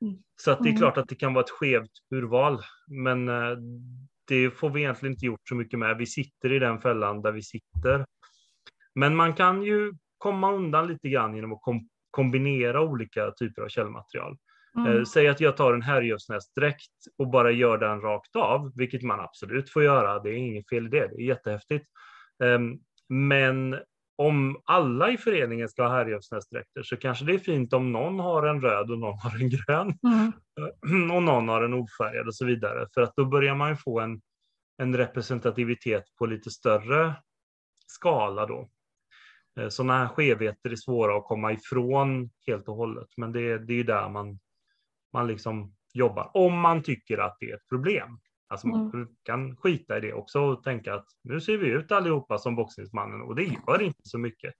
[0.01, 0.15] Mm.
[0.35, 0.79] Så att det är Mm.
[0.79, 3.57] klart att det kan vara ett skevt urval, men eh,
[4.27, 5.97] det får vi egentligen inte gjort så mycket med.
[5.97, 8.05] Vi sitter i den fällan där vi sitter.
[8.95, 13.67] Men man kan ju komma undan lite grann genom att kom kombinera olika typer av
[13.67, 14.37] källmaterial.
[14.77, 14.97] Mm.
[14.97, 19.19] Eh, säg att jag tar en härjövsnäsdräkt och bara gör den rakt av, vilket man
[19.19, 20.19] absolut får göra.
[20.19, 21.87] Det är inget fel i det, det är jättehäftigt.
[22.43, 23.79] Ehm, men
[24.17, 28.47] om alla i föreningen ska ha härjövsnäsdräkter så kanske det är fint om någon har
[28.47, 29.99] en röd och någon har en grön
[30.87, 31.11] Mm.
[31.15, 32.87] och någon har en ofärgad och så vidare.
[32.93, 34.21] För att då börjar man ju få en,
[34.77, 37.13] en representativitet på lite större
[37.87, 38.69] skala då.
[39.59, 43.73] Eh, Sådana här skevheter är svåra att komma ifrån helt och hållet, men det, det
[43.73, 44.39] är ju där man,
[45.13, 46.31] man liksom jobbar.
[46.33, 48.19] Om man tycker att det är ett problem.
[48.49, 52.37] Alltså man kan skita i det också och tänka att nu ser vi ut allihopa
[52.37, 54.53] som boxningsmannen och det gör inte så mycket.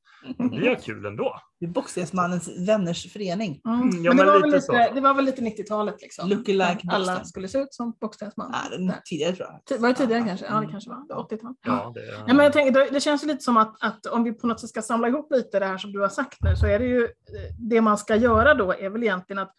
[0.52, 1.40] Vi har kul ändå.
[1.60, 3.62] Det är Boxningsmannens vänners förening.
[3.66, 3.82] Mm.
[3.82, 6.30] Mm, ja, men det, men var lite lite, det var väl lite 90-talet liksom.
[6.30, 8.52] Lookalike Att Alla skulle se ut som boxningsman.
[8.52, 9.78] Nej, den tidigare tror jag.
[9.80, 10.46] Var det tidigare kanske?
[10.46, 10.72] Ja, det Mm.
[10.72, 11.24] kanske var.
[11.24, 11.54] 80-tal.
[11.66, 14.48] Ja, det, Ja, men jag tänker, det- känns lite som att, att om vi på
[14.48, 16.80] något sätt ska samla ihop lite det här som du har sagt nu, så är
[16.80, 17.08] det ju
[17.70, 19.52] det man ska göra då är väl egentligen att,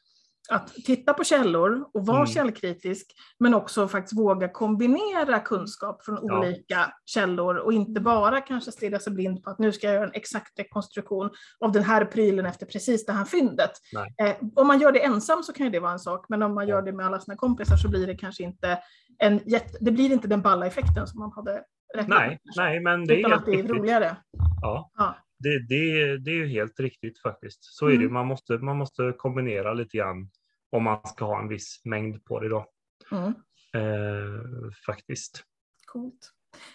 [0.50, 2.26] att titta på källor och vara Mm.
[2.26, 3.06] källkritisk,
[3.38, 6.38] men också faktiskt våga kombinera kunskap från Ja.
[6.38, 10.04] olika källor och inte bara kanske stirra sig blind på att nu ska jag göra
[10.06, 11.30] en exakt rekonstruktion
[11.60, 13.70] av den här prylen efter precis det här fyndet.
[14.22, 16.54] Eh, om man gör det ensam så kan ju det vara en sak, men om
[16.54, 16.74] man Ja.
[16.74, 18.78] gör det med alla sina kompisar så blir det kanske inte
[19.18, 21.62] en jätte, det blir inte den balla effekten som man hade
[21.94, 22.38] räknat med.
[22.56, 24.16] nej, men det är Utan helt att det är roligare.
[24.62, 25.16] Ja, Ja.
[25.38, 27.64] Det, det, det är ju helt riktigt faktiskt.
[27.64, 27.96] Så är det.
[27.96, 28.12] Mm.
[28.12, 30.30] Man måste, man måste kombinera lite grann
[30.70, 32.66] om man ska ha en viss mängd på det då.
[33.12, 33.34] Mm.
[33.74, 35.42] Eh, faktiskt.
[35.86, 36.30] Coolt.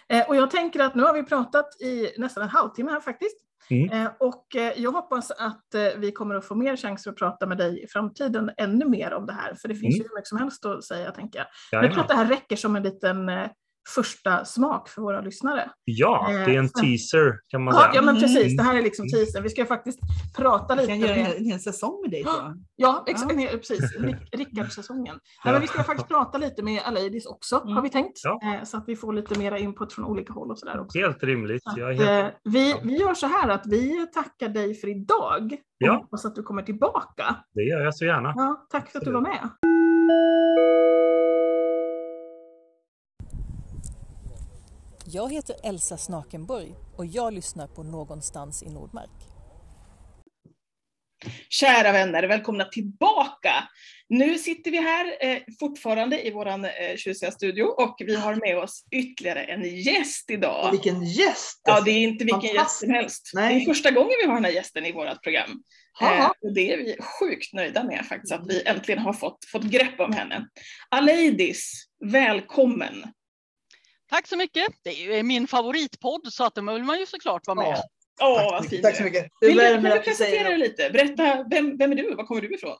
[0.08, 3.36] Eh, och jag tänker att nu har vi pratat i nästan en halvtimme här faktiskt.
[3.70, 3.90] Mm.
[3.90, 7.46] Eh, och eh, jag hoppas att eh, vi kommer att få mer chanser att prata
[7.46, 9.54] med dig i framtiden ännu mer om det här.
[9.54, 10.02] För det finns Mm.
[10.04, 11.46] ju hur mycket som helst att säga tänker jag.
[11.72, 13.48] Men jag tror att det här räcker som en liten eh,
[13.94, 15.70] första smak för våra lyssnare.
[15.84, 17.90] Ja, det är en Eh, teaser kan man Ja, säga.
[17.94, 18.20] ja men Mm.
[18.22, 19.42] precis, det här är liksom teasern.
[19.42, 19.98] Vi ska faktiskt
[20.36, 22.58] prata Vi lite kan göra en hel, säsong med dig jag.
[22.76, 23.34] Ja, ex- Ja.
[23.34, 23.96] nej, precis.
[23.98, 25.06] Rick- Rickard-säsongen.
[25.06, 25.20] Ja.
[25.44, 27.74] Nej, men vi ska faktiskt prata lite med Aleidis också, Mm.
[27.74, 28.20] har vi tänkt.
[28.24, 28.40] Ja.
[28.42, 30.98] Eh, Så att vi får lite mera input från olika håll och sådär också.
[30.98, 31.62] Helt rimligt.
[31.66, 32.00] Att, helt...
[32.00, 35.92] eh, vi, vi gör så här att vi tackar dig för idag och Ja.
[35.92, 37.36] hoppas att du kommer tillbaka.
[37.54, 38.32] Det gör jag så gärna.
[38.36, 39.48] Ja, tack för att du var med.
[45.14, 49.10] Jag heter Elsa Snakenburg och jag lyssnar på Någonstans i Nordmark.
[51.48, 53.68] Kära vänner, välkomna tillbaka!
[54.08, 58.58] Nu sitter vi här eh, fortfarande i våran eh, tjusiga studio och vi har med
[58.58, 60.70] oss ytterligare en gäst idag.
[60.70, 61.60] Vilken gäst!
[61.64, 63.30] Ja, det är inte vilken gäst som helst.
[63.34, 63.54] Nej.
[63.54, 65.62] Det är första gången vi har den här gästen i vårt program.
[66.02, 69.64] Eh, och det är vi sjukt nöjda med faktiskt, att vi äntligen har fått, fått
[69.64, 70.48] grepp om henne.
[70.90, 73.04] Aleidis, välkommen!
[74.14, 74.66] Tack så mycket.
[74.82, 77.82] Det är ju min favoritpodd så att då vill man ju såklart vara med.
[78.20, 78.70] Ja, Åh, tack, så vad mycket.
[78.70, 79.30] fin tack du så mycket.
[79.40, 80.90] Det Vill du, kan du presentera dig lite?
[80.90, 82.14] Berätta, vem, vem är du?
[82.14, 82.76] Var kommer du ifrån?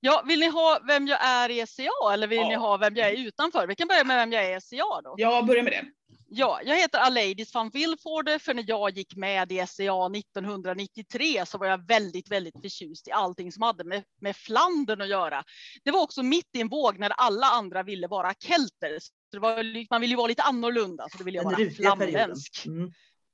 [0.00, 2.48] Ja, vill ni ha vem jag är i SCA eller vill Ja.
[2.48, 3.66] ni ha vem jag är utanför?
[3.66, 5.14] Vi kan börja med vem jag är i SCA då.
[5.16, 5.84] Jag börjar med det.
[6.28, 11.58] Ja, jag heter Aleidis van Vilvoorde för när jag gick med i SCA 1993 så
[11.58, 15.44] var jag väldigt, väldigt förtjust i allting som hade med, med Flandern att göra.
[15.84, 18.98] Det var också mitt i en våg när alla andra ville vara kelter.
[19.36, 22.66] Så det var, man ville ju vara lite annorlunda så då ville jag vara flamländsk.
[22.66, 22.92] Mm.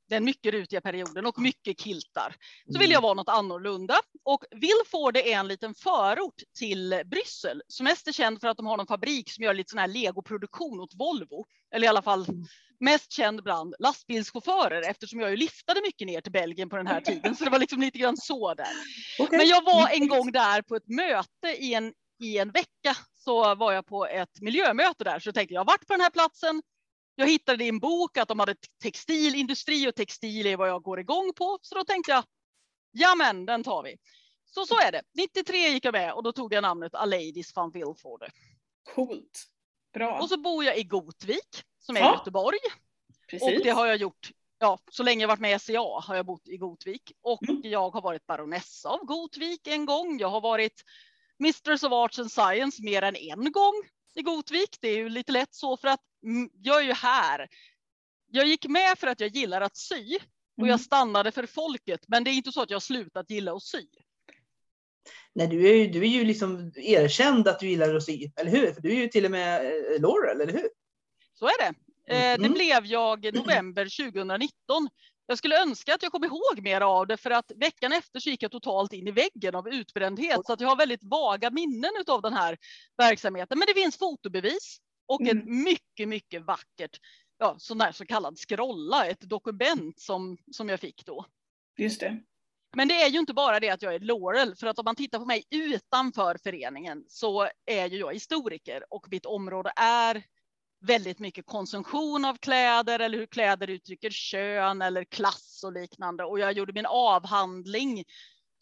[0.09, 2.37] den mycket rutiga perioden och mycket kiltar.
[2.65, 2.81] Så Mm.
[2.81, 3.95] vill jag vara något annorlunda.
[4.25, 8.67] Och Vilford är en liten förort till Bryssel som mest är känd för att de
[8.67, 11.45] har en fabrik som gör lite sån här legoproduktion åt Volvo.
[11.75, 12.47] Eller i alla fall Mm.
[12.81, 17.01] mest känd bland lastbilschaufförer eftersom jag ju liftade mycket ner till Belgien på den här
[17.01, 17.37] tiden.
[17.37, 18.67] Så det var liksom lite grann så där.
[19.19, 19.38] Okej.
[19.38, 20.09] Men jag var en Mm.
[20.09, 24.41] gång där på ett möte i en, i en vecka så var jag på ett
[24.41, 26.63] miljömöte där så tänkte jag har varit på den här platsen.
[27.15, 31.01] Jag hittade i en bok att de hade textilindustri och textil är vad jag går
[31.01, 31.59] igång på.
[31.63, 32.25] Så då tänkte jag,
[32.91, 33.97] ja men den tar vi.
[34.45, 35.03] Så så är det.
[35.15, 38.31] 93 gick jag med och då tog jag namnet Aleidis van Vilvoorde.
[38.95, 39.45] Coolt.
[39.95, 40.21] Bra.
[40.21, 42.15] Och så bor jag i Gotvik som är i Ja.
[42.19, 42.59] Göteborg.
[43.31, 43.59] Precis.
[43.59, 44.31] Och det har jag gjort.
[44.59, 47.61] Ja, så länge jag varit med i SCA har jag bott i Gotvik och Mm.
[47.65, 50.19] jag har varit baronessa av Gotvik en gång.
[50.19, 50.83] Jag har varit
[51.43, 53.75] Mistress of Arts and Science mer än en gång
[54.15, 54.77] i Gotvik.
[54.81, 57.49] Det är ju lite lätt så för att mm, jag är ju här.
[58.31, 60.15] Jag gick med för att jag gillar att sy
[60.57, 60.71] och Mm.
[60.71, 62.01] jag stannade för folket.
[62.09, 63.87] Men det är inte så att jag slutat gilla att sy.
[65.35, 68.51] Nej, du är, ju, du är ju liksom erkänd att du gillar att sy, eller
[68.51, 68.73] hur?
[68.73, 70.69] För du är ju till och med eh, Laurel, eller hur?
[71.35, 71.67] Så är det.
[71.69, 71.75] Eh,
[72.39, 72.53] Det Mm.
[72.53, 74.89] blev jag i november 2019.
[75.27, 78.31] Jag skulle önska att jag kom ihåg mer av det för att veckan efter så
[78.31, 81.91] gick jag totalt in i väggen av utbrändhet så att jag har väldigt vaga minnen
[82.07, 82.59] av den här
[82.97, 83.59] verksamheten.
[83.59, 85.39] Men det finns fotobevis och Mm.
[85.39, 86.99] en mycket, mycket vackert
[87.39, 91.27] ja, sån där så kallad scrolla, ett dokument som, som jag fick då.
[91.79, 92.23] Just det.
[92.77, 94.97] Men det är ju inte bara det att jag är Laurel, för att om man
[94.97, 100.23] tittar på mig utanför föreningen så är ju jag historiker och mitt område är
[100.83, 106.25] väldigt mycket konsumtion av kläder eller hur kläder uttrycker kön eller klass och liknande.
[106.25, 108.05] Och jag gjorde min avhandling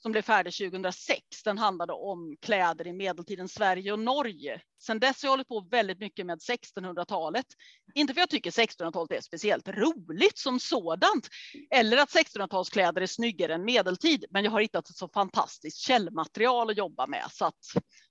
[0.02, 1.42] som blev färdig 2006.
[1.44, 4.60] Den handlade om kläder i medeltidens Sverige och Norge.
[4.82, 7.46] Sen dess har jag hållit på väldigt mycket med 1600-talet.
[7.94, 11.28] Inte för jag tycker 1600-talet är speciellt roligt som sådant,
[11.70, 16.70] eller att 1600-talskläder är snyggare än medeltid, men jag har hittat ett så fantastiskt källmaterial
[16.70, 17.24] att jobba med.
[17.30, 17.64] Så, att,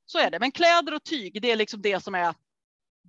[0.06, 0.40] så är det.
[0.40, 2.34] Men kläder och tyg, det är liksom det som är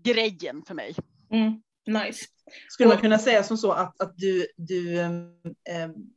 [0.03, 0.95] grejen för mig.
[1.33, 1.63] Mm.
[1.87, 2.27] Nice.
[2.69, 5.11] Skulle man kunna säga som så att, att du, du eh,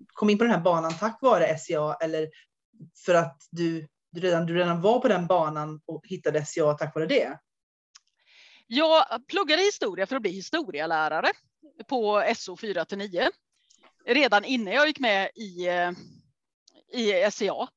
[0.07, 2.29] kom in på den här banan tack vare SCA eller
[3.05, 6.95] för att du, du, redan, du redan var på den banan och hittade SCA tack
[6.95, 7.39] vare det?
[8.67, 11.31] Jag pluggade historia för att bli historielärare
[11.87, 13.29] på SO 4 till 9
[14.05, 15.91] redan innan jag gick med i, eh,
[16.93, 17.67] i SCA.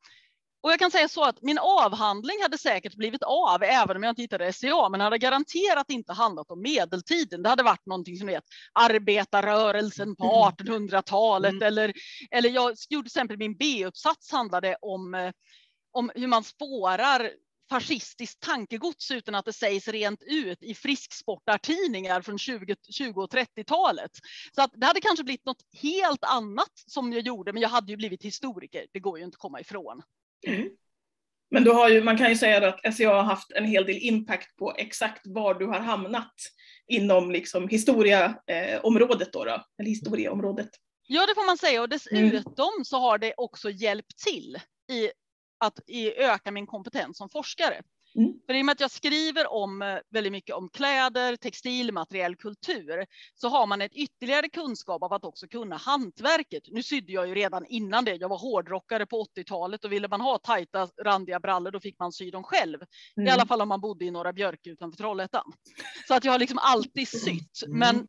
[0.60, 4.10] Och jag kan säga så att min avhandling hade säkert blivit av även om jag
[4.10, 7.42] inte hittade SCA, men hade garanterat inte handlat om medeltiden.
[7.42, 11.62] Det hade varit någonting som vet arbetarrörelsen på 1800-talet Mm.
[11.62, 11.92] eller,
[12.30, 15.32] eller jag gjorde till exempel min B-uppsats handlade om, eh,
[15.92, 17.30] om hur man spårar
[17.70, 24.10] fascistiskt tankegods utan att det sägs rent ut i frisksportartidningar från 20, 20 och 30-talet.
[24.54, 27.92] Så att det hade kanske blivit något helt annat som jag gjorde, men jag hade
[27.92, 28.86] ju blivit historiker.
[28.92, 30.02] Det går ju inte att komma ifrån.
[31.50, 33.98] Men du har ju, man kan ju säga att SCA har haft en hel del
[34.00, 36.34] impact på exakt var du har hamnat
[36.86, 40.70] inom liksom historiaområdet eh, då, då, eller historieområdet.
[41.06, 41.82] Ja, det får man säga.
[41.82, 44.58] Och dessutom så har det också hjälpt till
[44.92, 45.10] i
[45.58, 47.82] att i öka min kompetens som forskare.
[48.16, 48.32] Mm.
[48.46, 52.36] För i och med att jag skriver om eh, väldigt mycket om kläder, textil, materiell
[52.36, 56.62] kultur, så har man ett ytterligare kunskap av att också kunna hantverket.
[56.66, 58.14] Nu sydde jag ju redan innan det.
[58.14, 62.12] Jag var hårdrockare på 80-talet och ville man ha tajta randiga brallor, då fick man
[62.12, 62.78] sy dem själv.
[63.16, 63.28] Mm.
[63.28, 65.52] I alla fall om man bodde i Norra Björke utanför Trollhättan.
[66.08, 67.62] Så att jag har liksom alltid sytt.
[67.66, 67.78] Mm.
[67.78, 68.06] Men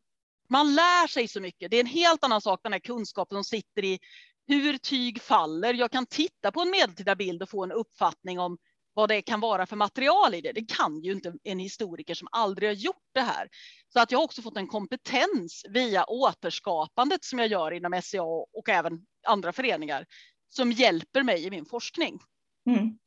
[0.50, 1.70] man lär sig så mycket.
[1.70, 3.98] Det är en helt annan sak, den här kunskapen som sitter i
[4.46, 5.74] hur tyg faller.
[5.74, 8.58] Jag kan titta på en medeltida bild och få en uppfattning om
[8.98, 10.52] vad det kan vara för material i det.
[10.52, 13.48] Det kan ju inte en historiker som aldrig har gjort det här.
[13.92, 18.22] Så att jag har också fått en kompetens via återskapandet som jag gör inom SCA
[18.22, 20.06] och även andra föreningar
[20.48, 22.18] som hjälper mig i min forskning.
[22.66, 22.78] Mm.
[22.78, 22.98] Mm.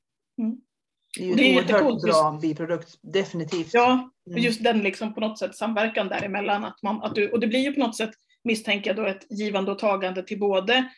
[1.17, 3.73] Det är ju Det är en oerhört bra biprodukt, definitivt.
[3.73, 4.43] Ja, och Mm.
[4.43, 6.65] just den liksom på något sätt samverkan däremellan.
[6.65, 8.11] Att man, att du, och det blir ju på något sätt,
[8.43, 10.89] misstänker jag, då ett givande och tagande till både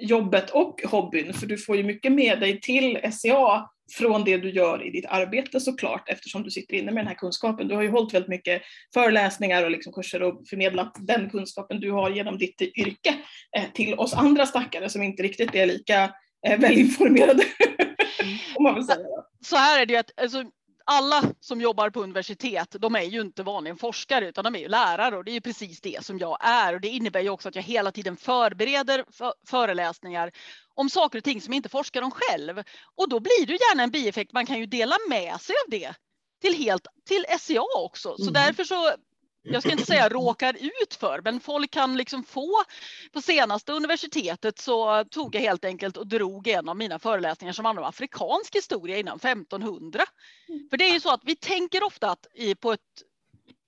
[0.00, 1.34] jobbet och hobbyn.
[1.34, 5.06] För du får ju mycket med dig till SCA från det du gör i ditt
[5.06, 7.68] arbete såklart, eftersom du sitter inne med den här kunskapen.
[7.68, 8.62] Du har ju hållit väldigt mycket
[8.94, 13.18] föreläsningar och liksom kurser och förmedlat den kunskapen du har genom ditt yrke
[13.56, 16.14] eh, till oss andra stackare som inte riktigt är lika
[16.46, 17.44] eh, välinformerade.
[18.56, 19.06] Om man vill säga.
[19.44, 20.44] så här är det ju att alltså,
[20.90, 24.68] alla som jobbar på universitet, de är ju inte vanligen forskare utan de är ju
[24.68, 26.74] lärare och det är ju precis det som jag är.
[26.74, 29.04] Och det innebär ju också att jag hela tiden förbereder
[29.46, 30.30] föreläsningar
[30.78, 32.62] om saker och ting som inte forskar om själv.
[32.96, 34.32] Och då blir det gärna en bieffekt.
[34.32, 35.94] Man kan ju dela med sig av det
[36.42, 38.16] till helt till SCA också.
[38.16, 38.32] Så Mm.
[38.32, 38.94] därför så
[39.42, 42.64] jag ska inte säga råkar ut för, men folk kan liksom få.
[43.12, 47.64] På senaste universitetet så tog jag helt enkelt och drog en av mina föreläsningar som
[47.64, 50.04] handlar om afrikansk historia innan 1500.
[50.70, 52.80] För det är ju så att vi tänker ofta att i, på ett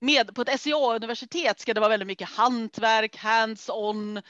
[0.01, 4.21] med, på ett SCA-universitet ska det vara väldigt mycket hantverk, hands-on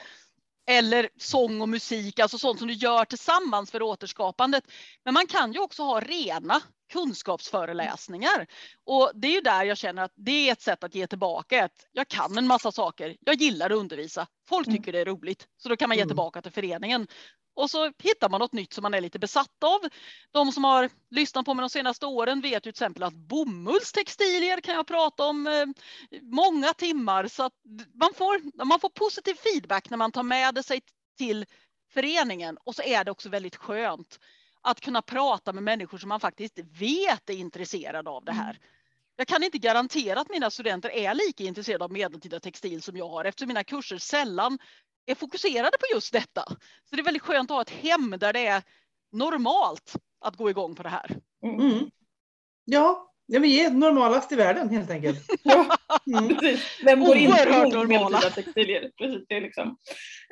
[0.70, 4.64] eller sång och musik, alltså sånt som du gör tillsammans för återskapandet.
[5.04, 6.60] Men man kan ju också ha rena
[6.92, 8.46] kunskapsföreläsningar.
[8.86, 11.64] Och det är ju där jag känner att det är ett sätt att ge tillbaka.
[11.64, 14.76] Att jag kan en massa saker, jag gillar att undervisa, folk Mm.
[14.78, 16.08] tycker det är roligt, så då kan man ge Mm.
[16.08, 17.06] tillbaka till föreningen.
[17.54, 19.80] Och så hittar man något nytt som man är lite besatt av.
[20.30, 24.60] De som har lyssnat på mig de senaste åren vet ju till exempel att bomullstextilier
[24.60, 25.66] kan jag prata om eh,
[26.22, 27.26] många timmar.
[27.26, 27.52] Så att
[27.94, 30.80] man får, man får positiv feedback när man tar med sig
[31.18, 31.46] till
[31.90, 32.58] föreningen.
[32.64, 34.18] Och så är det också väldigt skönt
[34.60, 38.58] att kunna prata med människor som man faktiskt vet är intresserade av det här.
[39.16, 43.08] Jag kan inte garantera att mina studenter är lika intresserade av medeltida textil som jag
[43.08, 44.58] har eftersom mina kurser sällan
[45.06, 46.44] är fokuserade på just detta.
[46.90, 48.62] Så det är väldigt skönt att ha ett hem där det är
[49.12, 51.16] normalt att gå igång på det här.
[51.44, 51.90] Mm.
[52.64, 55.18] Ja, ja, vi är normalast i världen helt enkelt.
[55.42, 55.76] Ja.
[56.06, 56.28] Mm.
[56.28, 56.80] Precis.
[56.84, 58.08] Vem går inte emot normala.
[58.08, 58.90] medeltida textilier?
[58.98, 59.76] Precis, det liksom.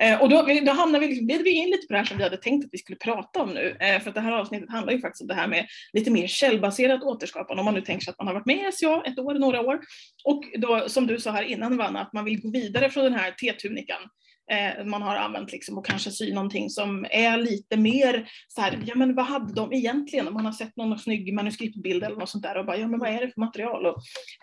[0.02, 2.16] eh, och då, då hamnar vi, liksom, leder vi in lite på det här som
[2.16, 3.76] vi hade tänkt att vi skulle prata om nu.
[3.80, 6.26] Eh, för att det här avsnittet handlar ju faktiskt om det här med lite mer
[6.26, 7.60] källbaserat återskapande.
[7.60, 9.60] Om man nu tänker sig att man har varit med i SCA ett år, några
[9.60, 9.80] år.
[10.24, 13.14] Och då som du sa här innan Vanna, att man vill gå vidare från den
[13.14, 14.02] här T-tunikan
[14.50, 18.78] eh, man har använt liksom och kanske sy någonting som är lite mer så här,
[18.86, 20.28] ja men vad hade de egentligen?
[20.28, 23.00] Om man har sett någon snygg manuskriptbild eller något sånt där och bara, ja men
[23.00, 23.86] vad är det för material?
[23.86, 23.96] Och,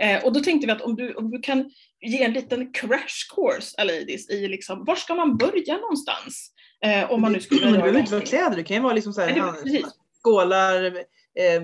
[0.06, 1.72] eh, och då tänkte vi att om du, om du kan
[2.06, 6.52] ge en liten crash course, ladies, i liksom, var ska man börja någonstans?
[6.86, 8.78] Eh, om man nu skulle Men det vilja behöver göra inte vara kläder, det kan
[8.78, 9.28] ju vara liksom så här,
[9.66, 9.84] det-
[10.24, 11.04] skålar,
[11.38, 11.62] eh,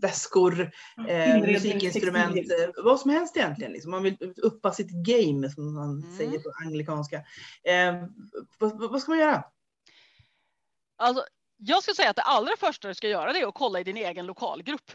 [0.00, 0.60] väskor,
[1.08, 3.72] eh, Inredning, musikinstrument, eh, vad som helst egentligen.
[3.72, 3.90] Liksom.
[3.90, 6.16] Man vill uppa sitt game som man Mm.
[6.16, 7.16] säger på anglikanska.
[7.64, 7.94] Eh,
[8.58, 9.44] vad, vad ska man göra?
[10.98, 11.24] Alltså,
[11.56, 13.84] jag skulle säga att det allra första du ska göra det är att kolla i
[13.84, 14.90] din egen lokalgrupp.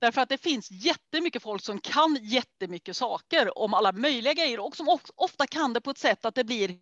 [0.00, 4.76] Därför att det finns jättemycket folk som kan jättemycket saker om alla möjliga grejer och
[4.76, 6.78] som of- ofta kan det på ett sätt att det blir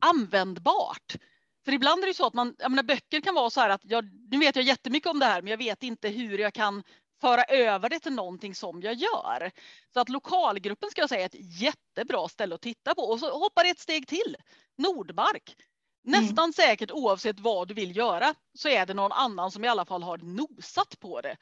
[0.00, 1.16] användbart.
[1.64, 3.80] För ibland är det så att man, jag menar, böcker kan vara så här att
[3.84, 6.82] jag, nu vet jag jättemycket om det här men jag vet inte hur jag kan
[7.20, 9.50] föra över det till någonting som jag gör.
[9.92, 13.38] Så att lokalgruppen ska jag säga är ett jättebra ställe att titta på och så
[13.38, 14.36] hoppar det ett steg till.
[14.78, 15.56] Nordmark.
[16.04, 19.84] Nästan säkert oavsett vad du vill göra så är det någon annan som i alla
[19.84, 21.36] fall har nosat på det.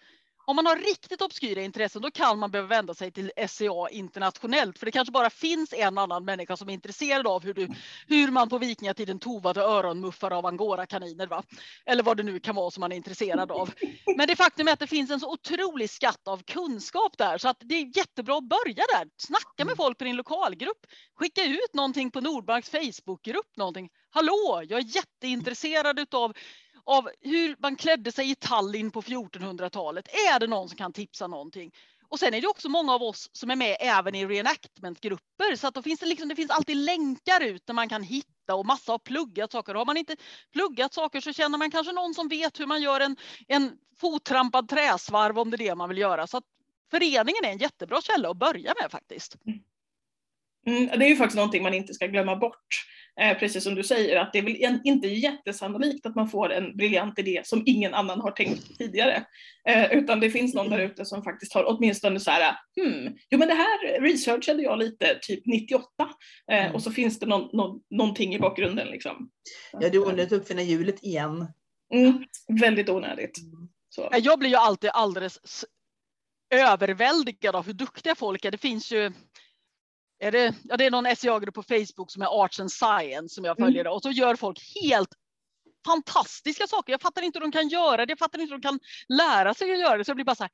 [0.52, 4.78] Om man har riktigt obskyra intressen då kan man behöva vända sig till SCA internationellt
[4.78, 7.68] för det kanske bara finns en annan människa som är intresserad av hur, du,
[8.06, 11.26] hur man på vikingatiden tovade öronmuffar av angorakaniner.
[11.26, 11.42] Va?
[11.86, 13.70] Eller vad det nu kan vara som man är intresserad av.
[14.16, 17.48] Men det faktum är att det finns en så otrolig skatt av kunskap där så
[17.48, 19.08] att det är jättebra att börja där.
[19.16, 20.86] Snacka med folk på din lokalgrupp.
[21.14, 23.56] Skicka ut någonting på Nordmarks Facebookgrupp.
[23.56, 23.88] Någonting.
[24.10, 26.32] Hallå, jag är jätteintresserad utav
[26.86, 30.08] av hur man klädde sig i Tallinn på 1400-talet.
[30.08, 31.72] Är det någon som kan tipsa någonting?
[32.08, 35.66] Och sen är det också många av oss som är med även i reenactmentgrupper så
[35.66, 38.66] att då finns det, liksom, det finns alltid länkar ut där man kan hitta och
[38.66, 39.74] massa har pluggat saker.
[39.74, 40.16] Har man inte
[40.52, 43.16] pluggat saker så känner man kanske någon som vet hur man gör en,
[43.48, 46.26] en fottrampad träsvarv om det är det man vill göra.
[46.26, 46.44] Så att
[46.90, 49.36] föreningen är en jättebra källa att börja med faktiskt.
[49.46, 49.60] Mm,
[50.64, 52.66] det är ju faktiskt någonting man inte ska glömma bort.
[53.20, 56.52] Eh, precis som du säger, att det är väl en- inte jättesannolikt att man får
[56.52, 59.24] en briljant idé som ingen annan har tänkt tidigare.
[59.68, 63.38] Eh, utan det finns någon där ute som faktiskt har åtminstone så här, hmm, jo
[63.38, 65.86] men det här researchade jag lite typ 98.
[66.52, 69.30] Eh, och så finns det någon, någon, någonting i bakgrunden liksom.
[69.72, 71.46] Ja, det är onödigt att uppfinna hjulet igen.
[71.94, 72.24] Mm,
[72.60, 73.38] väldigt onödigt.
[73.88, 74.08] Så.
[74.22, 75.64] Jag blir ju alltid alldeles
[76.54, 78.50] överväldigad av hur duktiga folk är.
[78.50, 79.12] Det finns ju
[80.22, 83.44] är det, ja, det är någon SCA-grupp på Facebook som är Arts and Science som
[83.44, 83.68] jag Mm.
[83.68, 85.14] följer och så gör folk helt
[85.86, 86.92] fantastiska saker.
[86.92, 88.10] Jag fattar inte hur de kan göra det.
[88.10, 90.04] Jag fattar inte hur de kan lära sig att göra det.
[90.04, 90.52] Så jag blir bara så här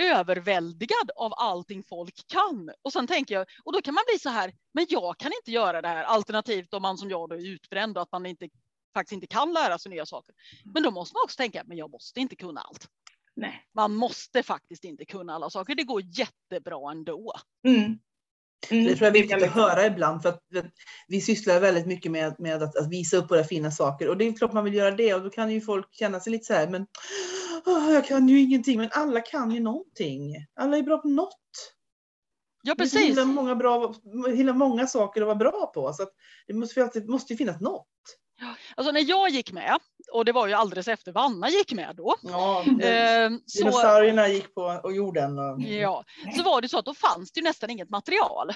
[0.00, 2.70] överväldigad av allting folk kan.
[2.82, 5.50] Och sen tänker jag, och då kan man bli så här, men jag kan inte
[5.50, 6.04] göra det här.
[6.04, 8.48] Alternativt om man som jag då är utbränd och att man inte,
[8.94, 10.34] faktiskt inte kan lära sig nya saker.
[10.64, 12.88] Men då måste man också tänka, men jag måste inte kunna allt.
[13.34, 13.66] Nej.
[13.74, 15.74] Man måste faktiskt inte kunna alla saker.
[15.74, 17.32] Det går jättebra ändå.
[17.66, 17.98] Mm.
[18.70, 18.84] Mm.
[18.84, 20.72] Det tror jag är viktigt att höra ibland för att för att
[21.08, 24.24] vi sysslar väldigt mycket med, med att, att visa upp våra fina saker och det
[24.24, 26.52] är klart man vill göra det och då kan ju folk känna sig lite så
[26.54, 26.86] här men
[27.66, 30.34] "Åh, jag kan ju ingenting men alla kan ju någonting.
[30.60, 31.34] Alla är bra på något.
[32.62, 33.08] Ja, Det finns precis.
[33.08, 33.94] himla många, bra,
[34.34, 36.12] himla många saker att vara bra på så att
[36.46, 37.86] det måste, ju alltid, måste finnas något.
[38.74, 39.78] Alltså när jag gick med,
[40.12, 44.54] och det var ju alldeles efter Vanna gick med då, Ja, eh, så, Dinosaurierna gick
[44.54, 45.38] på och jorden.
[45.38, 46.04] Och, ja,
[46.36, 48.52] så var det så att då fanns det ju nästan inget material.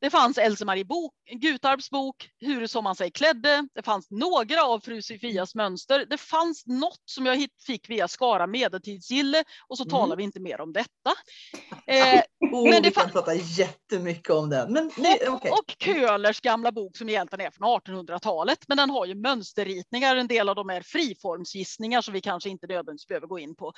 [0.00, 3.68] Det fanns Else-Marie bok, Gutarps bok, Hur som man sig klädde.
[3.74, 6.06] Det fanns några av fru Sofias mönster.
[6.10, 9.90] Det fanns något som jag fick via Skara medeltidsgille och så Mm.
[9.90, 11.12] talar vi inte mer om detta.
[11.88, 12.22] Eh,
[12.52, 14.72] oh, Men det vi kan prata jättemycket om den.
[14.72, 15.50] Men det, okej.
[15.50, 18.58] Och Köhlers gamla bok som egentligen är från 1800-talet.
[18.68, 20.16] Men den har ju mönsterritningar.
[20.16, 23.72] En del av dem är friformsgissningar som vi kanske inte nödvändigtvis behöver gå in på.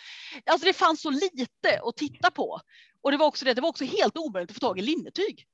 [0.46, 2.60] Alltså det fanns så lite att titta på.
[3.02, 5.46] Och det var också det, det var också helt omöjligt att få tag i linnetyg.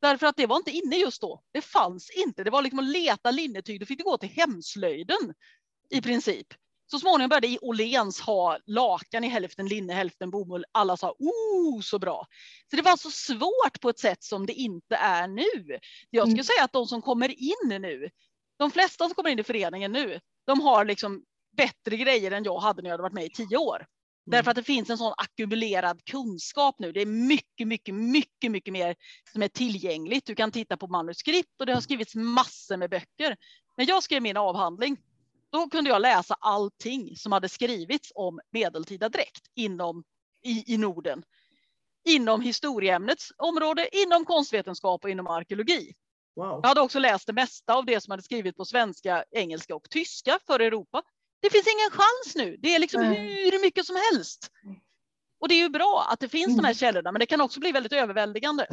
[0.00, 1.42] Därför att det var inte inne just då.
[1.52, 2.44] Det fanns inte.
[2.44, 3.80] Det var liksom att leta linnetyg.
[3.80, 5.34] Då fick du gå till hemslöjden
[5.90, 6.46] i princip.
[6.90, 10.64] Så småningom började i Åhléns ha lakan i hälften linne, hälften bomull.
[10.72, 12.26] Alla sa oh så bra.
[12.70, 15.78] Så det var så svårt på ett sätt som det inte är nu.
[16.10, 16.44] Jag skulle Mm.
[16.44, 18.10] säga att de som kommer in nu,
[18.58, 21.22] de flesta som kommer in i föreningen nu, de har liksom
[21.56, 23.86] bättre grejer än jag hade när jag hade varit med i tio år.
[24.26, 26.92] Därför att det finns en sån ackumulerad kunskap nu.
[26.92, 28.96] Det är mycket, mycket, mycket, mycket mer
[29.32, 30.26] som är tillgängligt.
[30.26, 33.36] Du kan titta på manuskript och det har skrivits massor med böcker.
[33.76, 34.96] När jag skrev min avhandling,
[35.52, 40.04] då kunde jag läsa allting som hade skrivits om medeltida dräkt inom
[40.42, 41.22] i, i Norden.
[42.04, 45.94] Inom historieämnets område, inom konstvetenskap och inom arkeologi.
[46.36, 46.60] Wow.
[46.62, 49.90] Jag hade också läst det mesta av det som hade skrivits på svenska, engelska och
[49.90, 51.02] tyska för Europa.
[51.46, 52.56] Det finns ingen chans nu.
[52.62, 54.50] Det är liksom hur mycket som helst.
[55.40, 56.74] Och det är ju bra att det finns de här Mm.
[56.74, 58.66] källorna, men det kan också bli väldigt överväldigande.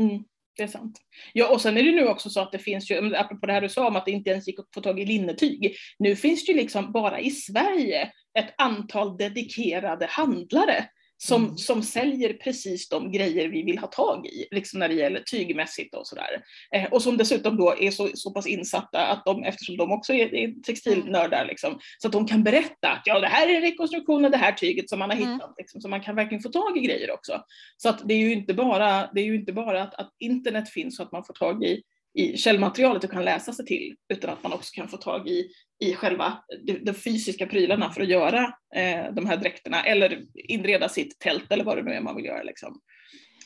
[0.00, 0.24] Mm,
[0.56, 1.00] det är sant.
[1.32, 3.60] Ja, och sen är det nu också så att det finns ju, apropå det här
[3.60, 5.76] du sa om att det inte ens gick att få tag i linnetyg.
[5.98, 10.88] Nu finns det ju liksom bara i Sverige ett antal dedikerade handlare
[11.26, 11.56] som, Mm.
[11.56, 15.94] som säljer precis de grejer vi vill ha tag i, liksom när det gäller tygmässigt
[15.94, 16.42] och sådär.
[16.74, 20.12] Eh, och som dessutom då är så, så pass insatta att de, eftersom de också
[20.12, 23.62] är, är textilnördar, liksom, så att de kan berätta att ja, det här är en
[23.62, 25.32] rekonstruktion av det här tyget som man har Mm.
[25.32, 27.40] hittat, liksom, så man kan verkligen få tag i grejer också.
[27.76, 30.68] Så att det är ju inte bara, det är ju inte bara att, att internet
[30.70, 31.82] finns så att man får tag i,
[32.14, 35.50] i källmaterialet och kan läsa sig till, utan att man också kan få tag i,
[35.80, 36.44] i själva
[36.82, 38.42] de, fysiska prylarna för att göra
[38.74, 42.24] eh, de här dräkterna eller inreda sitt tält eller vad det nu är man vill
[42.24, 42.42] göra.
[42.42, 42.80] Liksom.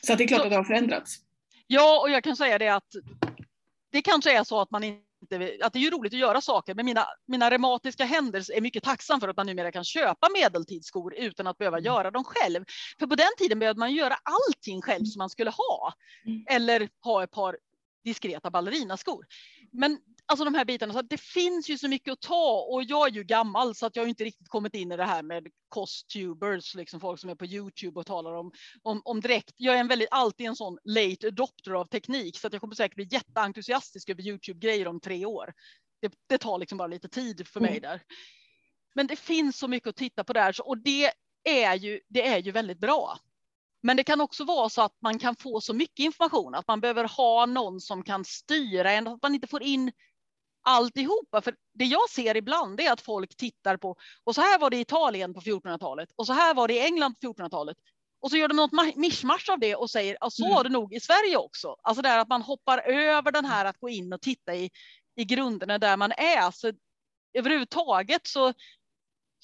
[0.07, 1.15] Så det är klart Så- att det har förändrats.
[1.67, 2.87] Ja, och jag kan säga det att
[3.91, 5.09] det kanske är så att man inte
[5.61, 8.83] att det är ju roligt att göra saker, men mina, mina reumatiska händer är mycket
[8.83, 12.65] tacksam för att man numera kan köpa medeltidsskor utan att behöva göra dem själv.
[12.99, 15.93] För på den tiden behövde man göra allting själv som man skulle ha.
[16.25, 16.45] Mm.
[16.49, 17.57] Eller ha ett par
[18.03, 19.25] diskreta ballerinaskor.
[19.71, 22.83] Men alltså de här bitarna, så att det finns ju så mycket att ta och
[22.83, 25.23] jag är ju gammal så att jag har inte riktigt kommit in i det här
[25.23, 28.51] med costubers, liksom folk som är på Youtube och talar om,
[28.83, 29.53] om, om direkt.
[29.57, 32.75] Jag är en väldigt, alltid en sån late adopter av teknik så att jag kommer
[32.75, 35.53] säkert bli jätteentusiastisk över Youtube-grejer om tre år.
[36.01, 37.81] Det, det tar liksom bara lite tid för mig Mm.
[37.81, 38.01] där.
[38.95, 41.11] Men det finns så mycket att titta på där så- och det
[41.43, 43.19] är ju, det är ju väldigt bra.
[43.81, 46.81] Men det kan också vara så att man kan få så mycket information att man
[46.81, 49.91] behöver ha någon som kan styra en, att man inte får in
[50.61, 51.41] alltihopa.
[51.41, 54.77] För det jag ser ibland är att folk tittar på, och så här var det
[54.77, 57.77] i Italien på 1400-talet och så här var det i England på 1400-talet.
[58.21, 60.55] Och så gör de något ma- mischmasch av det och säger att så Mm.
[60.55, 61.75] var det nog i Sverige också.
[61.83, 64.69] Alltså där att man hoppar över den här att gå in och titta i,
[65.15, 66.51] i grunderna där man är.
[66.51, 66.71] Så
[67.33, 68.53] överhuvudtaget så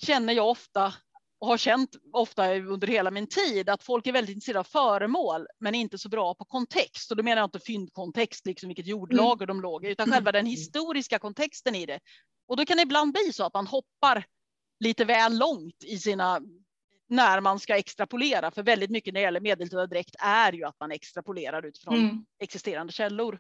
[0.06, 0.94] känner jag ofta
[1.40, 5.48] och har känt ofta under hela min tid att folk är väldigt intresserade av föremål
[5.60, 7.12] men inte så bra på kontext.
[7.12, 10.46] Och då menar jag inte fyndkontext, liksom vilket jordlager de låg i, utan själva den
[10.46, 12.00] historiska kontexten i det.
[12.48, 14.26] Och då kan det ibland bli så att man hoppar
[14.80, 16.42] lite väl långt i sina
[17.08, 20.80] när man ska extrapolera, för väldigt mycket när det gäller medeltida dräkt är ju att
[20.80, 22.26] man extrapolerar utifrån Mm.
[22.40, 23.40] existerande källor.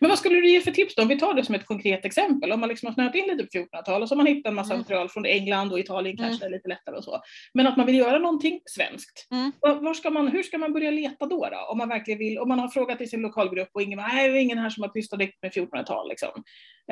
[0.00, 1.02] Men vad skulle du ge för tips då?
[1.02, 2.52] Om vi tar det som ett konkret exempel.
[2.52, 4.54] Om man liksom har snöat in lite på 1400-talet och så har man hittat en
[4.54, 4.80] massa Mm.
[4.82, 6.52] material från England och Italien kanske Mm.
[6.52, 7.20] är lite lättare och så.
[7.54, 9.26] Men att man vill göra någonting svenskt.
[9.30, 9.52] Mm.
[9.60, 11.66] Var var ska man, hur ska man börja leta då, då?
[11.70, 14.38] Om man verkligen vill, om man har frågat i sin lokalgrupp och ingen, nej, det
[14.38, 16.08] är ingen här som har pysslat riktigt med 1400-tal.
[16.08, 16.42] Liksom.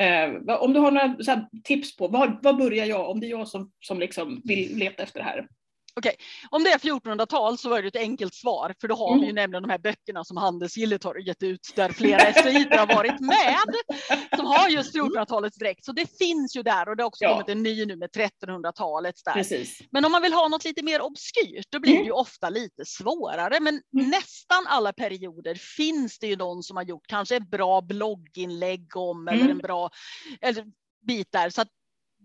[0.00, 1.16] Eh, om du har några
[1.64, 3.10] tips på, var, var börjar jag?
[3.10, 5.46] Om det är jag som, som liksom vill leta efter det här.
[6.50, 9.32] Om det är 1400-tal så är det ett enkelt svar, för då har vi ju
[9.32, 13.56] nämligen de här böckerna som Handelsgillet har gett ut, där flera SVIter har varit med,
[14.36, 15.84] som har just 1400-talets dräkt.
[15.84, 17.32] Så det finns ju där och det har också Ja.
[17.32, 19.32] kommit en ny nu med 1300-talets där.
[19.32, 19.80] Precis.
[19.90, 22.84] Men om man vill ha något lite mer obskyrt, då blir det ju ofta lite
[22.86, 23.60] svårare.
[23.60, 24.10] Men Mm.
[24.10, 29.28] nästan alla perioder finns det ju någon som har gjort kanske ett bra blogginlägg om
[29.28, 29.50] eller Mm.
[29.50, 29.90] en bra
[30.40, 30.64] eller,
[31.06, 31.50] bit där.
[31.50, 31.64] Så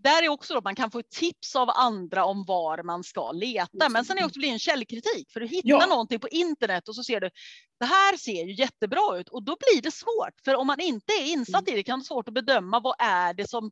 [0.04, 3.88] där är också då man kan få tips av andra om var man ska leta.
[3.88, 5.86] Men sen är det också en källkritik för du hittar Ja.
[5.86, 7.30] någonting på internet och så ser du
[7.80, 10.34] det här ser ju jättebra ut och då blir det svårt.
[10.44, 12.94] För om man inte är insatt i det kan det vara svårt att bedöma vad
[12.98, 13.70] är det som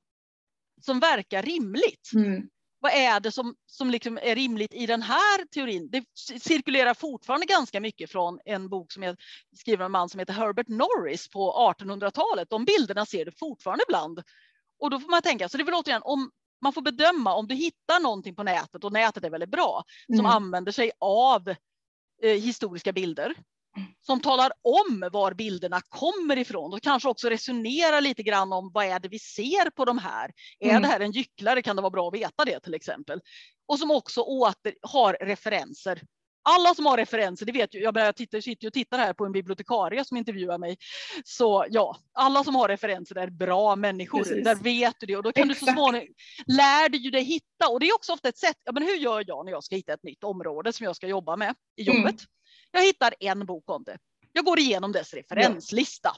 [0.83, 2.49] som verkar rimligt Mm.
[2.81, 5.89] vad är det som, som liksom är rimligt i den här teorin?
[5.91, 6.05] Det
[6.41, 9.17] cirkulerar fortfarande ganska mycket från en bok som är
[9.57, 12.51] skriven av en man som heter Herbert Norris på 1800-talet.
[12.51, 14.23] De bilderna ser du fortfarande ibland.
[14.81, 16.31] Och då får man tänka, så det är väl återigen om
[16.63, 20.15] man får bedöma om du hittar någonting på nätet och nätet är väldigt bra som
[20.15, 20.27] Mm.
[20.27, 21.49] använder sig av
[22.23, 23.35] eh, historiska bilder
[24.01, 28.85] som talar om var bilderna kommer ifrån och kanske också resonerar lite grann om vad
[28.87, 30.31] är det vi ser på de här.
[30.59, 30.83] Är Mm.
[30.83, 33.21] det här en gycklare kan det vara bra att veta det till exempel.
[33.69, 36.03] Och som också åter har referenser.
[36.49, 39.13] Alla som har referenser, det vet ju, jag, menar, jag tittar, sitter och tittar här
[39.13, 40.77] på en bibliotekarie som intervjuar mig.
[41.25, 44.19] Så ja, alla som har referenser är bra människor.
[44.19, 44.45] Precis.
[44.45, 45.77] Där vet du det och då kan du så Exakt.
[45.79, 46.15] småningom,
[46.47, 49.25] lär du dig hitta och det är också ofta ett sätt, ja men hur gör
[49.27, 51.97] jag när jag ska hitta ett nytt område som jag ska jobba med i Mm.
[51.97, 52.17] jobbet?
[52.71, 53.99] Jag hittar en bok om det.
[54.33, 56.11] Jag går igenom dess referenslista.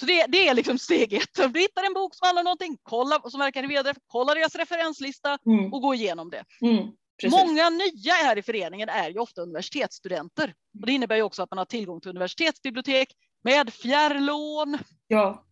[0.00, 1.38] Så det, det är liksom steg ett.
[1.38, 4.54] Om du hittar en bok som handlar om någonting, kolla, som verkar vidare, kolla deras
[4.54, 5.72] referenslista Mm.
[5.72, 6.44] och gå igenom det.
[6.60, 6.88] Mm.
[7.20, 7.38] Precis.
[7.38, 10.54] Många nya här i föreningen är ju ofta universitetsstudenter.
[10.80, 13.08] Och det innebär ju också att man har tillgång till universitetsbibliotek
[13.42, 14.78] med fjärrlån.
[15.06, 15.44] Ja.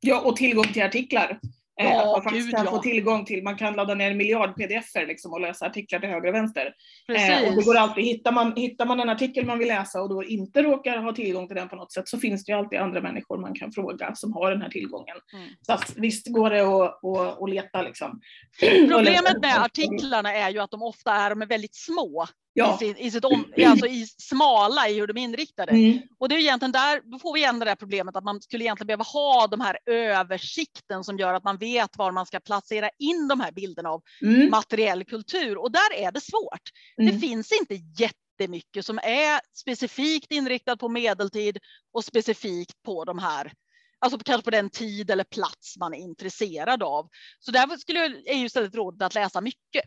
[0.00, 1.40] ja, och tillgång till artiklar.
[1.80, 2.70] Eh, Ja, att man faktiskt gud, kan ja.
[2.70, 6.08] få tillgång till, man kan ladda ner en miljard pdf-er liksom och läsa artiklar till
[6.08, 6.74] höger och vänster.
[7.08, 10.08] Eh, och det går alltid, hittar man, hittar man en artikel man vill läsa och
[10.08, 12.78] då inte råkar ha tillgång till den på något sätt så finns det ju alltid
[12.78, 15.16] andra människor man kan fråga som har den här tillgången.
[15.32, 15.48] Mm.
[15.62, 18.20] Så att, visst går det att, att, att leta liksom.
[18.60, 22.26] Problemet med artiklarna är ju att de ofta är, de är väldigt små.
[22.56, 22.74] Ja.
[22.74, 25.72] I, sin, i, sitt om, i- alltså i smala i hur de är inriktade.
[25.72, 25.98] Mm.
[26.18, 28.64] Och det är egentligen där, då får vi igen det där problemet att man skulle
[28.64, 32.90] egentligen behöva ha de här översikten som gör att man vet var man ska placera
[32.98, 34.50] in de här bilderna av Mm.
[34.50, 35.58] materiell kultur.
[35.58, 36.62] Och där är det svårt.
[36.96, 37.20] Det Mm.
[37.20, 41.58] finns inte jättemycket som är specifikt inriktat på medeltid
[41.92, 43.52] och specifikt på de här,
[43.98, 47.08] alltså kanske på den tid eller plats man är intresserad av.
[47.38, 49.84] Så därför skulle jag, är ju istället rådet att läsa mycket.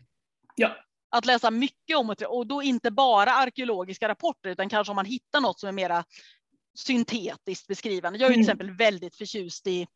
[0.56, 0.76] Ja.
[1.10, 5.04] Att läsa mycket om det och då inte bara arkeologiska rapporter utan kanske om man
[5.06, 6.04] hittar något som är mera
[6.78, 8.18] syntetiskt beskrivande.
[8.18, 8.58] Jag är ju till Mm.
[8.66, 9.86] exempel väldigt förtjust i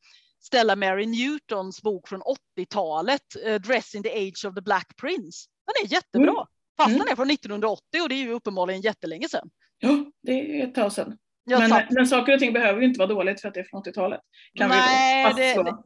[0.40, 5.48] Stella Mary Newtons bok från 80-talet, eh, Dress in the Age of the Black Prince.
[5.66, 6.30] Den är jättebra.
[6.32, 6.46] Mm.
[6.76, 6.98] Fast Mm.
[6.98, 9.50] den är från 1980 och det är ju uppenbarligen jättelänge sedan.
[9.78, 11.18] ja, det är ett tag sedan.
[11.46, 13.82] Men, men saker och ting behöver ju inte vara dåligt för att det är från
[13.82, 14.20] 80-talet.
[14.58, 15.62] Kan Nej, vi det- fastslå.
[15.62, 15.82] det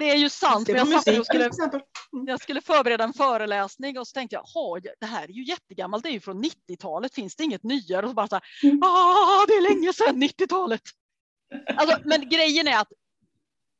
[0.00, 1.50] är ju sant, Det jag, musik till skulle,
[2.26, 6.02] jag skulle förbereda en föreläsning och så tänkte jag, "Ha, det här är ju jättegammalt,
[6.04, 8.06] det är ju från 90-talet, finns det inget nyare?
[8.06, 8.82] Och så bara så här, Mm.
[8.82, 10.82] ah, det är länge sedan 90-talet.
[11.76, 12.92] Alltså, men grejen är att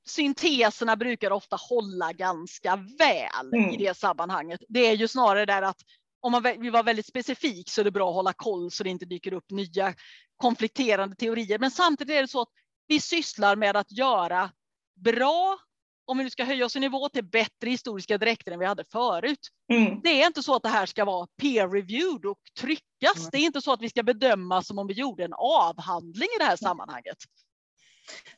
[0.08, 3.70] synteserna brukar ofta hålla ganska väl Mm.
[3.70, 4.60] i det sammanhanget.
[4.68, 5.80] Det är ju snarare där att
[6.20, 8.90] om man vill vara väldigt specifik så är det bra att hålla koll så det
[8.90, 9.94] inte dyker upp nya
[10.36, 11.58] konflikterande teorier.
[11.58, 12.48] Men samtidigt är det så att
[12.86, 14.50] vi sysslar med att göra
[14.96, 15.58] bra,
[16.04, 18.84] om vi nu ska höja oss i nivå till bättre historiska dräkter än vi hade
[18.92, 19.48] förut.
[19.72, 20.00] Mm.
[20.04, 23.30] Det är inte så att det här ska vara peer-reviewed och tryckas.
[23.32, 26.38] Det är inte så att vi ska bedöma som om vi gjorde en avhandling i
[26.38, 27.16] det här sammanhanget.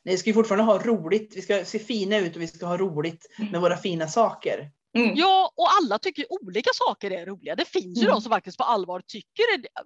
[0.03, 1.33] Nej, vi ska ju fortfarande ha roligt.
[1.37, 4.71] Vi ska se fina ut och vi ska ha roligt med våra fina saker.
[4.97, 5.11] Mm.
[5.15, 7.55] Ja, och alla tycker olika saker är roliga.
[7.55, 8.13] Det finns ju Mm.
[8.15, 9.43] de som faktiskt på allvar tycker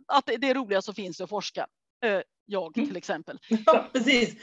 [0.08, 1.68] att det är roliga som finns att forska.
[2.46, 2.88] Jag Mm.
[2.90, 3.40] till exempel.
[3.66, 4.36] Ja, precis.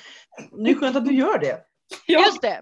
[0.65, 1.61] Det är skönt att du gör det.
[2.07, 2.27] Ja.
[2.27, 2.61] Just det.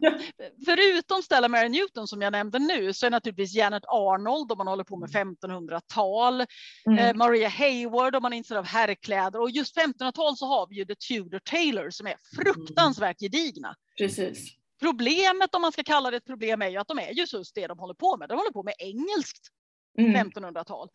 [0.65, 4.67] Förutom Stella Mary Newton som jag nämnde nu så är naturligtvis Janet Arnold om man
[4.67, 6.47] håller på med 1500-tal.
[6.87, 6.99] Mm.
[6.99, 9.41] Eh, Maria Hayward om man är intresserad av herrkläder.
[9.41, 13.75] Och just 1500-tal så har vi ju The Tudor Tailor som är fruktansvärt gedigna.
[13.99, 14.49] Precis.
[14.81, 17.67] Problemet om man ska kalla det ett problem är ju att de är just det
[17.67, 18.29] de håller på med.
[18.29, 19.49] De håller på med engelskt.
[19.99, 20.31] Mm.
[20.31, 20.89] 1500-tal.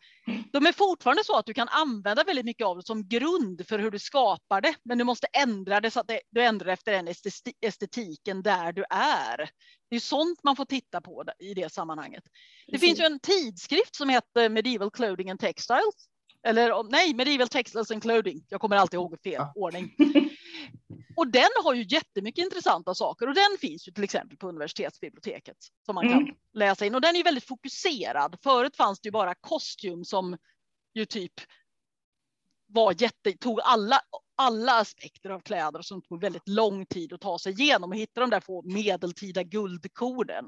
[0.52, 3.78] De är fortfarande så att du kan använda väldigt mycket av det som grund för
[3.78, 6.92] hur du skapar det, men du måste ändra det så att det, du ändrar efter
[6.92, 9.50] den esteti- estetiken där du är.
[9.90, 12.24] Det är sånt man får titta på i det sammanhanget.
[12.66, 12.88] Det Precis.
[12.88, 16.09] finns ju en tidskrift som heter Medieval Clothing and Textiles.
[16.42, 18.44] Eller om- nej, Medieval Textiles and Clothing.
[18.48, 19.52] Jag kommer alltid ihåg fel Ja.
[19.54, 19.94] ordning.
[21.16, 25.56] Och den har ju jättemycket intressanta saker och den finns ju till exempel på universitetsbiblioteket
[25.86, 26.34] som man kan Mm.
[26.54, 28.36] läsa in och den är väldigt fokuserad.
[28.42, 30.36] Förut fanns det ju bara kostym som
[30.94, 31.32] ju typ
[32.66, 34.00] var jätte, tog alla,
[34.36, 38.20] alla aspekter av kläder som tog väldigt lång tid att ta sig igenom och hitta
[38.20, 40.44] de där få medeltida guldkornen.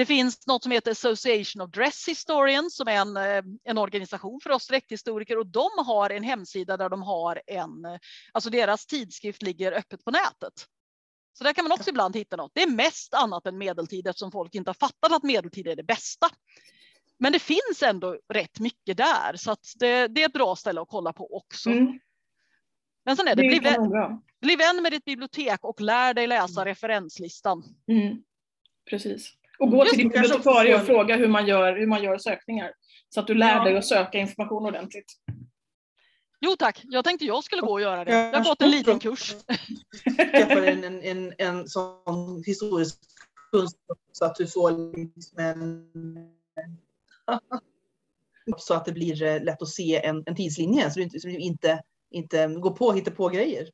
[0.00, 4.40] Det finns något som heter Association of Dress Historians som är en, eh, en organisation
[4.42, 7.98] för oss dräkthistoriker och de har en hemsida där de har en, eh,
[8.32, 10.52] alltså deras tidskrift ligger öppet på nätet.
[11.32, 12.50] Så där kan man också ibland hitta något.
[12.54, 15.82] Det är mest annat än medeltid eftersom folk inte har fattat att medeltid är det
[15.82, 16.28] bästa.
[17.18, 20.88] Men det finns ändå rätt mycket där så det, det är ett bra ställe att
[20.88, 21.70] kolla på också.
[21.70, 21.98] Mm.
[23.04, 23.90] Men sen är det, Det bli, vän,
[24.40, 27.64] bli vän med ditt bibliotek och lär dig läsa referenslistan.
[27.88, 28.22] Mm.
[28.90, 29.39] Precis.
[29.60, 32.72] Och gå Just till din bibliotekarie och fråga hur man, gör, hur man gör sökningar.
[33.08, 33.64] Så att du lär Ja.
[33.64, 35.12] dig att söka information ordentligt.
[36.40, 38.12] Jo tack, jag tänkte jag skulle gå och göra det.
[38.12, 39.34] Jag har gått en liten kurs.
[40.36, 42.98] skaffa en, en, en, en sån historisk
[43.52, 45.90] kunskap så att du får liksom en
[48.58, 51.28] så att det blir eh, lätt att se en, en tidslinje så du inte, så
[51.28, 53.68] du inte, inte går på hitta på grejer.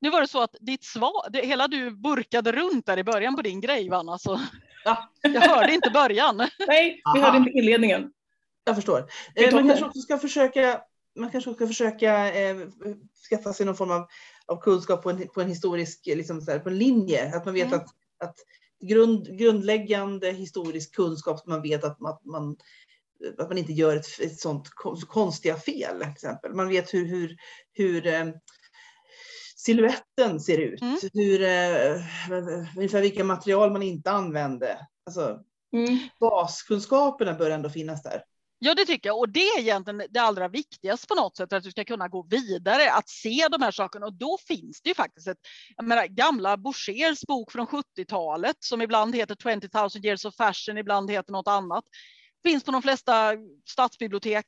[0.00, 3.36] Nu var det så att ditt svar, det, hela du burkade runt där i början
[3.36, 4.40] på din grej Vanna, så
[4.84, 5.10] Ja.
[5.22, 6.36] jag hörde inte början.
[6.66, 7.26] Nej, vi Aha.
[7.26, 8.12] hörde inte inledningen.
[8.64, 9.08] Jag förstår.
[9.34, 10.80] Eh, man kanske också ska försöka,
[11.18, 12.56] man kanske också ska försöka eh,
[13.30, 14.06] skaffa sig någon form av,
[14.46, 17.36] av kunskap på en, på en historisk, liksom så här, på en linje.
[17.36, 17.78] Att man vet Mm.
[17.78, 17.88] att,
[18.24, 18.36] att
[18.80, 22.56] grund, grundläggande historisk kunskap, så man vet att man, att man,
[23.38, 26.00] att man inte gör ett, ett sånt kon- konstiga fel.
[26.00, 26.54] Till exempel.
[26.54, 27.36] Man vet hur, hur,
[27.72, 28.24] hur eh,
[29.64, 30.98] siluetten ser ut, Mm.
[31.12, 32.02] hur, eh,
[32.76, 34.86] ungefär vilka material man inte använde.
[35.06, 35.38] Alltså,
[35.76, 35.98] Mm.
[36.20, 38.22] baskunskaperna bör ändå finnas där.
[38.58, 39.18] Ja, det tycker jag.
[39.18, 42.08] Och det är egentligen det allra viktigaste på något sätt, för att du ska kunna
[42.08, 44.06] gå vidare, att se de här sakerna.
[44.06, 45.38] Och då finns det ju faktiskt ett,
[45.76, 50.78] jag menar, gamla Bouchers bok från 70-talet, som ibland heter 20 000 years of fashion,
[50.78, 51.84] ibland heter något annat.
[52.44, 53.32] Finns på de flesta
[53.68, 54.46] stadsbibliotek.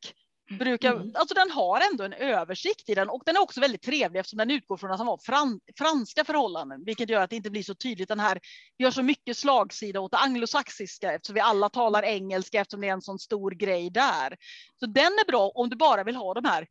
[0.59, 1.13] Brukar, Mm.
[1.15, 4.37] alltså den har ändå en översikt i den och den är också väldigt trevlig eftersom
[4.39, 7.63] den utgår från att han var fran, franska förhållanden, vilket gör att det inte blir
[7.63, 8.41] så tydligt den här.
[8.77, 12.89] Vi har så mycket slagsida åt det anglosaxiska eftersom vi alla talar engelska eftersom det
[12.89, 14.37] är en sån stor grej där.
[14.81, 16.67] Så den är bra om du bara vill ha de här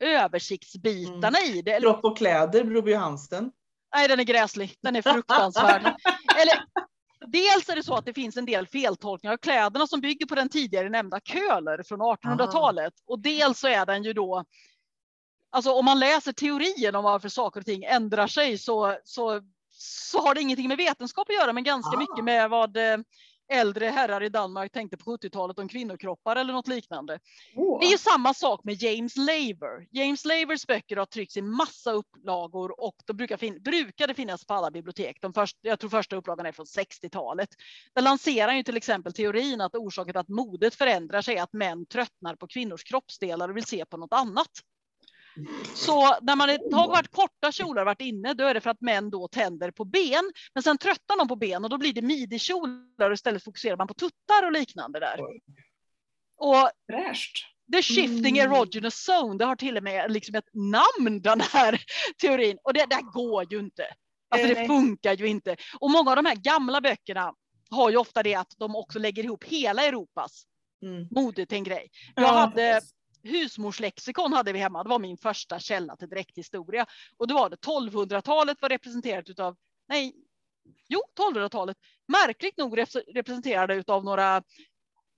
[0.00, 1.80] översiktsbitarna i det.
[1.80, 3.52] Kropp och kläder, Broby Johansen.
[3.94, 4.74] nej, den är gräslig.
[4.82, 5.82] Den är fruktansvärd.
[6.36, 6.64] Eller,
[7.26, 10.34] dels är det så att det finns en del feltolkningar av kläderna som bygger på
[10.34, 12.92] den tidigare nämnda Köhler från 1800-talet.
[13.06, 14.44] Och dels så är den ju då
[15.50, 19.40] Alltså om man läser teorin om varför saker och ting ändrar sig så, så,
[19.70, 22.00] så har det ingenting med vetenskap att göra men ganska Ah.
[22.00, 22.98] mycket med vad eh,
[23.48, 27.18] äldre herrar i Danmark tänkte på 70-talet om kvinnokroppar eller något liknande.
[27.56, 27.80] Åh.
[27.80, 29.86] Det är ju samma sak med James Laver.
[29.90, 34.54] James Lavers böcker har tryckts i massa upplagor och de brukar fin- brukade finnas på
[34.54, 35.18] alla bibliotek.
[35.20, 37.48] De först, jag tror första upplagan är från 60-talet.
[37.94, 41.52] Där lanserar ju till exempel teorin att orsaken till att modet förändrar sig är att
[41.52, 44.50] män tröttnar på kvinnors kroppsdelar och vill se på något annat.
[45.74, 48.80] Så när man ett tag varit korta kjolar varit inne, då är det för att
[48.80, 50.32] män då tänder på ben.
[50.54, 53.86] Men sen tröttnar de på ben och då blir det midjekjolar och istället fokuserar man
[53.88, 55.20] på tuttar och liknande där.
[56.36, 57.36] Och Fräscht.
[57.72, 58.52] The shifting Mm.
[58.52, 61.80] erogenous zone, det har till och med liksom ett namn den här
[62.20, 62.58] teorin.
[62.64, 63.86] Och det där går ju inte.
[64.30, 65.56] Alltså det funkar ju inte.
[65.80, 67.34] Och många av de här gamla böckerna
[67.70, 70.44] har ju ofta det att de också lägger ihop hela Europas
[70.82, 71.08] Mm.
[71.10, 71.88] mode till en grej.
[72.14, 72.90] Jag Ja, hade precis
[73.22, 74.82] husmorslexikon hade vi hemma.
[74.82, 76.86] Det var min första källa till dräkthistoria.
[77.16, 79.56] Och då var det 1200-talet var representerat utav,
[79.88, 80.14] nej,
[80.88, 81.76] jo 1200-talet.
[82.08, 82.78] Märkligt nog
[83.14, 84.42] representerade utav några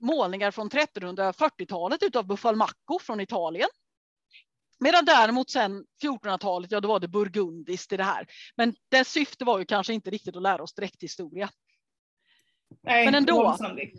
[0.00, 3.68] målningar från 1340-talet utav Buffalmacco från Italien.
[4.78, 8.26] Medan däremot sen 1400-talet, ja då var det burgundiskt i det här.
[8.56, 11.50] Men dess syfte var ju kanske inte riktigt att lära oss dräkthistoria.
[12.82, 13.56] Nej, Men ändå.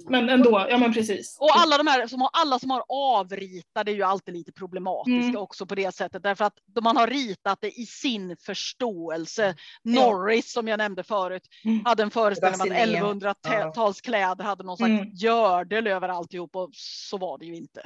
[0.09, 1.37] Men ändå, ja men precis.
[1.39, 5.11] Och alla de här som har, alla som har avritade är ju alltid lite problematiska
[5.27, 5.37] Mm.
[5.37, 6.23] också på det sättet.
[6.23, 9.55] Därför att man har ritat det i sin förståelse.
[9.83, 11.85] Norris som jag nämnde förut Mm.
[11.85, 13.75] hade en föreställning om att Bassinet.
[13.75, 15.09] 1100-talskläder hade någon slags Mm.
[15.13, 17.81] gördel över alltihop och så var det ju inte.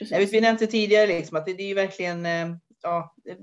[0.00, 2.46] Jag vet, vi nämnde tidigare liksom att det, det är ju verkligen, eh,
[2.82, 3.34] ja, det,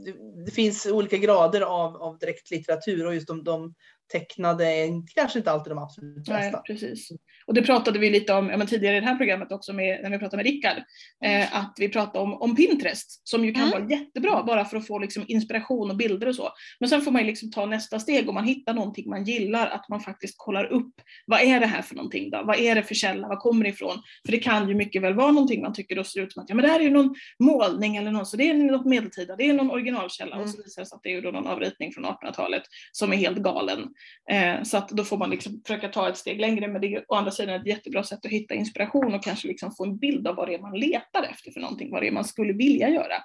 [0.46, 3.74] det finns olika grader av, av direktlitteratur och just de, de
[4.12, 6.58] tecknade kanske inte alltid de absolut Nej, bästa.
[6.62, 7.10] precis.
[7.46, 10.10] Och det pratade vi lite om ja, tidigare i det här programmet också med, när
[10.10, 10.78] vi pratade med Rickard.
[11.26, 13.72] Eh, att vi pratade om, om Pinterest som ju kan Mm.
[13.88, 16.50] vara jättebra bara för att få liksom, inspiration och bilder och så.
[16.80, 19.68] Men sen får man ju liksom ta nästa steg om man hittar någonting man gillar
[19.68, 20.94] att man faktiskt kollar upp
[21.26, 22.42] vad är det här för någonting då?
[22.46, 23.28] Vad är det för källa?
[23.28, 23.98] Vad kommer det ifrån?
[24.26, 26.50] För det kan ju mycket väl vara någonting man tycker då ser ut som att
[26.50, 29.36] ja, men det här är ju någon målning eller något så det är något medeltida,
[29.36, 30.64] det är någon originalkälla och så Mm.
[30.66, 33.38] visar det sig att det är ju då någon avritning från 1800-talet som är helt
[33.38, 33.88] galen.
[34.32, 37.06] Eh, så att då får man liksom försöka ta ett steg längre men det är
[37.08, 40.28] å andra sidan ett jättebra sätt att hitta inspiration och kanske liksom få en bild
[40.28, 42.90] av vad det är man letar efter för någonting, vad det är man skulle vilja
[42.90, 43.16] göra.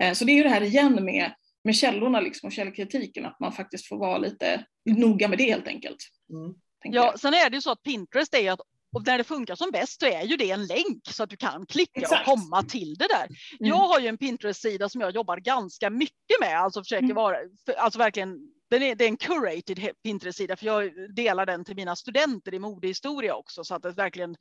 [0.00, 1.32] Eh, så det är ju det här igen med,
[1.64, 5.68] med källorna liksom och källkritiken, att man faktiskt får vara lite noga med det helt
[5.68, 5.98] enkelt.
[6.32, 6.54] Mm.
[6.84, 7.20] Ja, jag.
[7.20, 8.60] sen är det ju så att Pinterest är ju att
[8.96, 11.36] och när det funkar som bäst så är ju det en länk så att du
[11.36, 12.28] kan klicka Exakt.
[12.28, 13.28] och komma till det där.
[13.58, 17.16] Jag har ju en Pinterest-sida som jag jobbar ganska mycket med, alltså försöker Mm.
[17.16, 18.38] vara, för, alltså verkligen,
[18.70, 22.58] den är, det är en curated Pinterest-sida för jag delar den till mina studenter i
[22.58, 24.36] modehistoria också så att det verkligen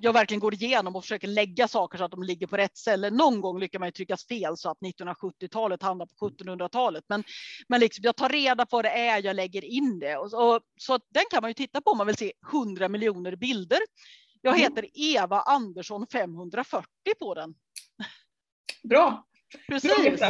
[0.00, 3.10] jag verkligen går igenom och försöker lägga saker så att de ligger på rätt ställe.
[3.10, 7.04] Någon gång lyckas man ju tryckas fel så att 1970-talet hamnar på 1700-talet.
[7.08, 7.24] Men,
[7.68, 10.16] men liksom, jag tar reda på vad det är, jag lägger in det.
[10.16, 13.36] Och, och, så den kan man ju titta på om man vill se 100 miljoner
[13.36, 13.78] bilder.
[14.42, 14.62] Jag Mm.
[14.62, 16.86] heter Eva Andersson 540
[17.18, 17.54] på den.
[18.88, 19.24] Bra!
[19.68, 20.18] Precis.
[20.18, 20.28] Bra.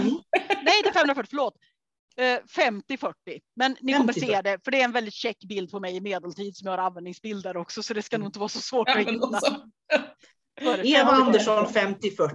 [0.63, 1.55] Nej, det är 540, förlåt.
[2.21, 3.13] Eh, 50-40.
[3.57, 4.21] Men ni kommer 50-40.
[4.27, 6.73] se det, för det är en väldigt check bild på mig i medeltid som jag
[6.73, 10.99] har användningsbilder också, så det ska nog inte vara så svårt Ja, att men hitta.
[11.01, 12.29] Eva Andersson 50-40 på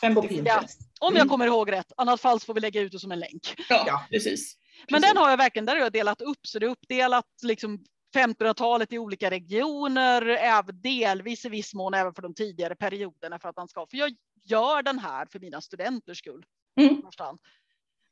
[0.00, 0.28] 50.
[0.28, 0.80] Pinterest.
[1.00, 1.18] Om Mm.
[1.18, 3.54] jag kommer ihåg rätt, annat fall får vi lägga ut det som en länk.
[3.68, 4.06] Ja, Ja.
[4.10, 4.56] precis.
[4.90, 5.14] Men Precis.
[5.14, 7.84] den har jag verkligen, där har jag delat upp, så det är uppdelat liksom
[8.16, 13.48] 1500-talet i olika regioner, även delvis i viss mån även för de tidigare perioderna för
[13.48, 14.10] att man ska, för jag
[14.44, 16.44] gör den här för mina studenters skull.
[16.80, 17.02] Mm.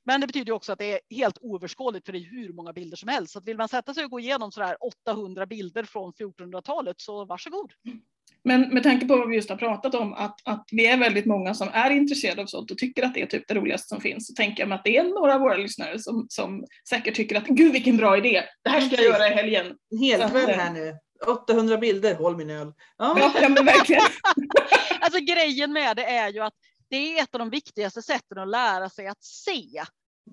[0.06, 2.96] Men det betyder också att det är helt oöverskådligt för det är hur många bilder
[2.96, 3.32] som helst.
[3.32, 4.76] Så att vill man sätta sig och gå igenom sådär
[5.08, 7.72] 800 bilder från 1400-talet så varsågod.
[8.44, 11.26] Men med tanke på vad vi just har pratat om, att, att vi är väldigt
[11.26, 14.00] många som är intresserade av sånt och tycker att det är typ det roligaste som
[14.00, 17.14] finns, så tänker jag mig att det är några av våra lyssnare som, som säkert
[17.14, 19.66] tycker att gud vilken bra idé, det här ska jag göra i helgen.
[19.90, 20.96] En helkväll här nu.
[21.26, 22.72] 800 bilder, håll min öl.
[22.98, 24.02] Ja, ja men verkligen.
[25.00, 26.54] Alltså grejen med det är ju att
[26.90, 29.82] det är ett av de viktigaste sätten att lära sig att se.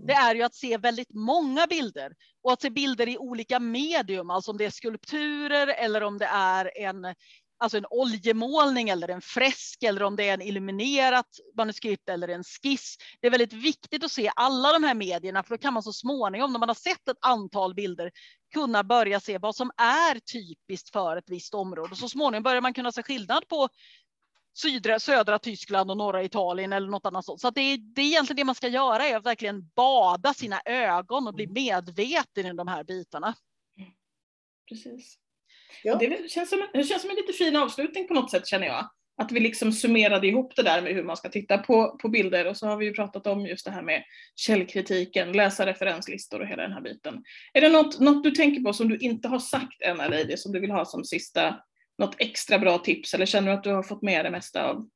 [0.06, 4.30] Det är ju att se väldigt många bilder och att se bilder i olika medium,
[4.30, 7.16] alltså om det är skulpturer eller om det är en,
[7.60, 11.28] alltså en oljemålning eller en fresk eller om det är en illuminerat
[11.58, 12.98] manuskript eller en skiss.
[13.22, 15.94] Det är väldigt viktigt att se alla de här medierna för då kan man så
[15.94, 18.12] småningom när man har sett ett antal bilder
[18.54, 21.96] kunna börja se vad som är typiskt för ett visst område.
[21.96, 23.70] Så småningom börjar man kunna se skillnad på
[24.58, 27.42] sydra, södra Tyskland och norra Italien eller något annat sånt.
[27.42, 30.34] Så att det, är, det är egentligen det man ska göra, är att verkligen bada
[30.34, 33.36] sina ögon och bli medveten i de här bitarna.
[34.70, 35.16] Precis.
[35.84, 35.96] Ja.
[35.96, 38.68] Det, känns som, en- det känns som en lite fin avslutning på något sätt känner
[38.68, 38.90] jag.
[39.22, 42.48] Att vi liksom summerade ihop det där med hur man ska titta på, på bilder
[42.48, 44.04] och så har vi ju pratat om just det här med
[44.36, 47.24] källkritiken, läsa referenslistor och hela den här biten.
[47.54, 50.52] Är det något, något du tänker på som du inte har sagt än Lady som
[50.52, 51.60] du vill ha som sista,
[51.98, 54.90] något extra bra tips eller känner du att du har fått med det mesta av?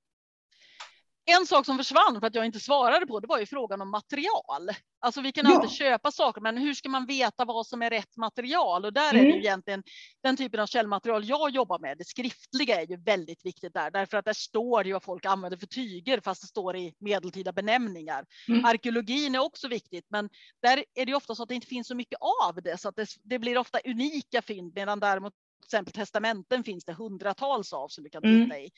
[1.25, 3.91] En sak som försvann för att jag inte svarade på, det var ju frågan om
[3.91, 4.69] material.
[5.01, 5.55] Alltså vi kan Ja.
[5.55, 8.85] alltid köpa saker, men hur ska man veta vad som är rätt material?
[8.85, 9.31] Och där är det Mm.
[9.31, 9.83] ju egentligen
[10.23, 11.97] den typen av källmaterial jag jobbar med.
[11.97, 15.57] Det skriftliga är ju väldigt viktigt där, därför att där står ju vad folk använder
[15.57, 18.25] för tyger, fast det står i medeltida benämningar.
[18.47, 18.65] Mm.
[18.65, 20.29] Arkeologin är också viktigt, men
[20.61, 22.95] där är det ofta så att det inte finns så mycket av det, så att
[22.95, 27.87] det, det blir ofta unika fynd, medan däremot till exempel testamenten finns det hundratals av
[27.87, 28.43] som du kan Mm.
[28.43, 28.71] titta i.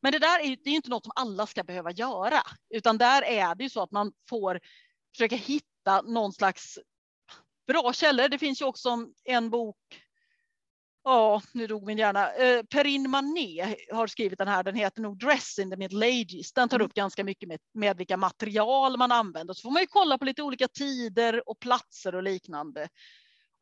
[0.00, 2.98] Men det där är ju, det är inte något som alla ska behöva göra, utan
[2.98, 4.60] där är det ju så att man får
[5.12, 6.78] försöka hitta någon slags
[7.66, 8.28] bra källor.
[8.28, 9.76] Det finns ju också en bok.
[11.04, 12.32] Ja, nu dog min hjärna.
[12.32, 14.62] Eh, Perrin Manet har skrivit den här.
[14.62, 16.52] Den heter nog Dress in the Middle Ages.
[16.52, 19.54] Den tar upp ganska mycket med, med vilka material man använder.
[19.54, 22.88] Så får man ju kolla på lite olika tider och platser och liknande.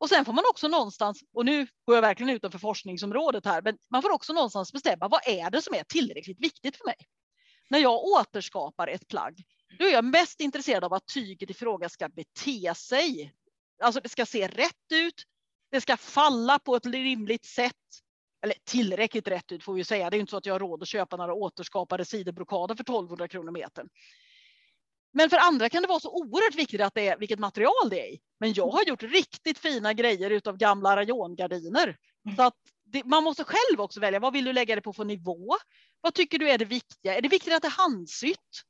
[0.01, 3.77] Och sen får man också någonstans, och nu går jag verkligen utanför forskningsområdet här, men
[3.91, 6.95] man får också någonstans bestämma vad är det som är tillräckligt viktigt för mig?
[7.69, 9.43] När jag återskapar ett plagg,
[9.79, 13.33] då är jag mest intresserad av att tyget i fråga ska bete sig.
[13.81, 15.23] Alltså det ska se rätt ut,
[15.71, 17.75] det ska falla på ett rimligt sätt.
[18.43, 20.09] Eller tillräckligt rätt ut får vi säga.
[20.09, 23.27] Det är inte så att jag har råd att köpa några återskapade sidobrokader för 1200
[23.27, 23.89] kronor metern.
[25.13, 27.99] Men för andra kan det vara så oerhört viktigt att det är vilket material det
[27.99, 28.19] är i.
[28.39, 31.97] Men jag har gjort riktigt fina grejer utav gamla rayongardiner.
[32.35, 32.55] Så att
[32.85, 34.19] det, man måste själv också välja.
[34.19, 35.55] Vad vill du lägga det på för nivå?
[36.01, 37.17] Vad tycker du är det viktiga?
[37.17, 38.61] Är det viktigt att det är handsytt?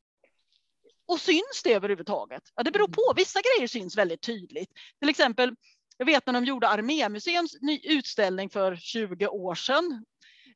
[1.08, 2.44] Och syns det överhuvudtaget?
[2.56, 3.14] Ja, det beror på.
[3.16, 4.70] Vissa grejer syns väldigt tydligt.
[5.00, 5.56] Till exempel
[5.98, 10.06] Jag vet när de gjorde Armémuseums ny utställning för 20 år sedan.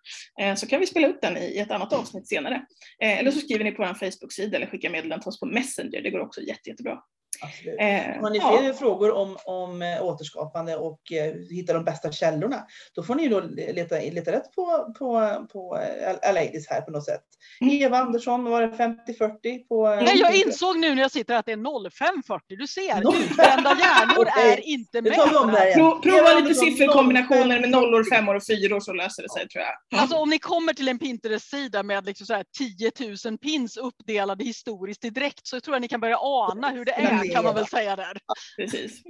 [0.57, 2.66] Så kan vi spela upp den i, ett annat avsnitt senare.
[2.99, 6.01] Eller så skriver ni på vår Facebook-sida eller skickar meddelanden till oss på Messenger.
[6.01, 6.99] Det går också jätte, jättebra.
[7.42, 7.80] Absolut.
[7.80, 8.58] Eh, Har ni ja.
[8.60, 12.66] fler frågor om, om eh, återskapande och eh, hitta de bästa källorna,
[12.96, 15.80] då får ni då leta, leta rätt på, på, på
[16.24, 17.24] eh, Ladies här på något sätt.
[17.62, 17.74] Mm.
[17.82, 19.88] Eva Andersson, var det 50-40 på...
[19.88, 22.58] eh, Nej, jag insåg nu när jag sitter att det är 0540.
[22.58, 23.22] Du ser, 05.
[23.22, 25.14] utbrända hjärnor är inte med.
[25.74, 27.72] Pro, prova Eva lite sifferkombinationer med 05.
[27.72, 30.00] nollor, femmor och fyror så löser det sig tror jag.
[30.00, 32.92] Alltså om ni kommer till en Pinterest-sida med liksom så här 10
[33.26, 36.92] 000 pins uppdelade historiskt i direkt så tror jag ni kan börja ana hur det
[36.92, 38.17] är kan man väl säga där.
[38.57, 39.01] Precis.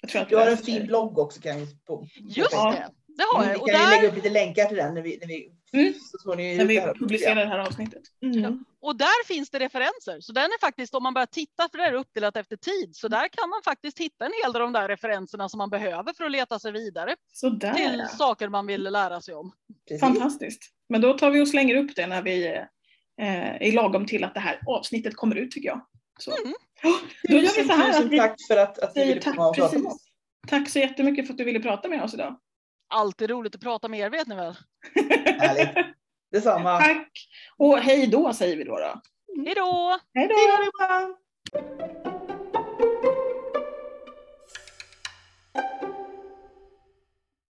[0.00, 2.06] Jag tror att Du har en fin blogg också kan vi på.
[2.20, 2.70] Just Ja.
[2.70, 3.62] det, det har Mm, jag.
[3.62, 5.52] Och vi kan ju lägga där, upp lite länkar till den när vi, när vi
[5.72, 5.94] Mm.
[6.22, 6.94] så När vi här.
[6.94, 8.02] publicerar det här avsnittet.
[8.22, 8.64] Mm.
[8.80, 10.20] och där finns det referenser.
[10.20, 13.08] Så den är faktiskt, om man börjar titta, för det är uppdelat efter tid, så
[13.08, 16.12] där kan man faktiskt hitta en hel del av de där referenserna som man behöver
[16.12, 18.08] för att leta sig vidare Sådär till ja.
[18.08, 19.52] saker man vill lära sig om.
[19.88, 20.00] Precis.
[20.00, 20.62] Fantastiskt.
[20.88, 22.46] Men då tar vi och slänger upp det när vi
[23.20, 25.86] eh, är lagom till att det här avsnittet kommer ut tycker jag.
[26.18, 26.32] Så.
[26.36, 26.54] Mm.
[26.82, 29.36] Då gör vi så här tusen att vi tack för att, att säger ville tack.
[29.36, 30.04] komma och prata med oss.
[30.48, 32.38] Tack så jättemycket för att du ville prata med oss idag.
[32.94, 34.56] Alltid roligt att prata med er vet ni väl?
[35.38, 35.86] Härligt.
[36.32, 36.80] Detsamma.
[36.80, 37.10] Tack.
[37.56, 38.76] Och hej då säger vi då.
[38.78, 39.00] då.
[39.44, 39.98] Hej då!
[40.14, 42.07] Hej då.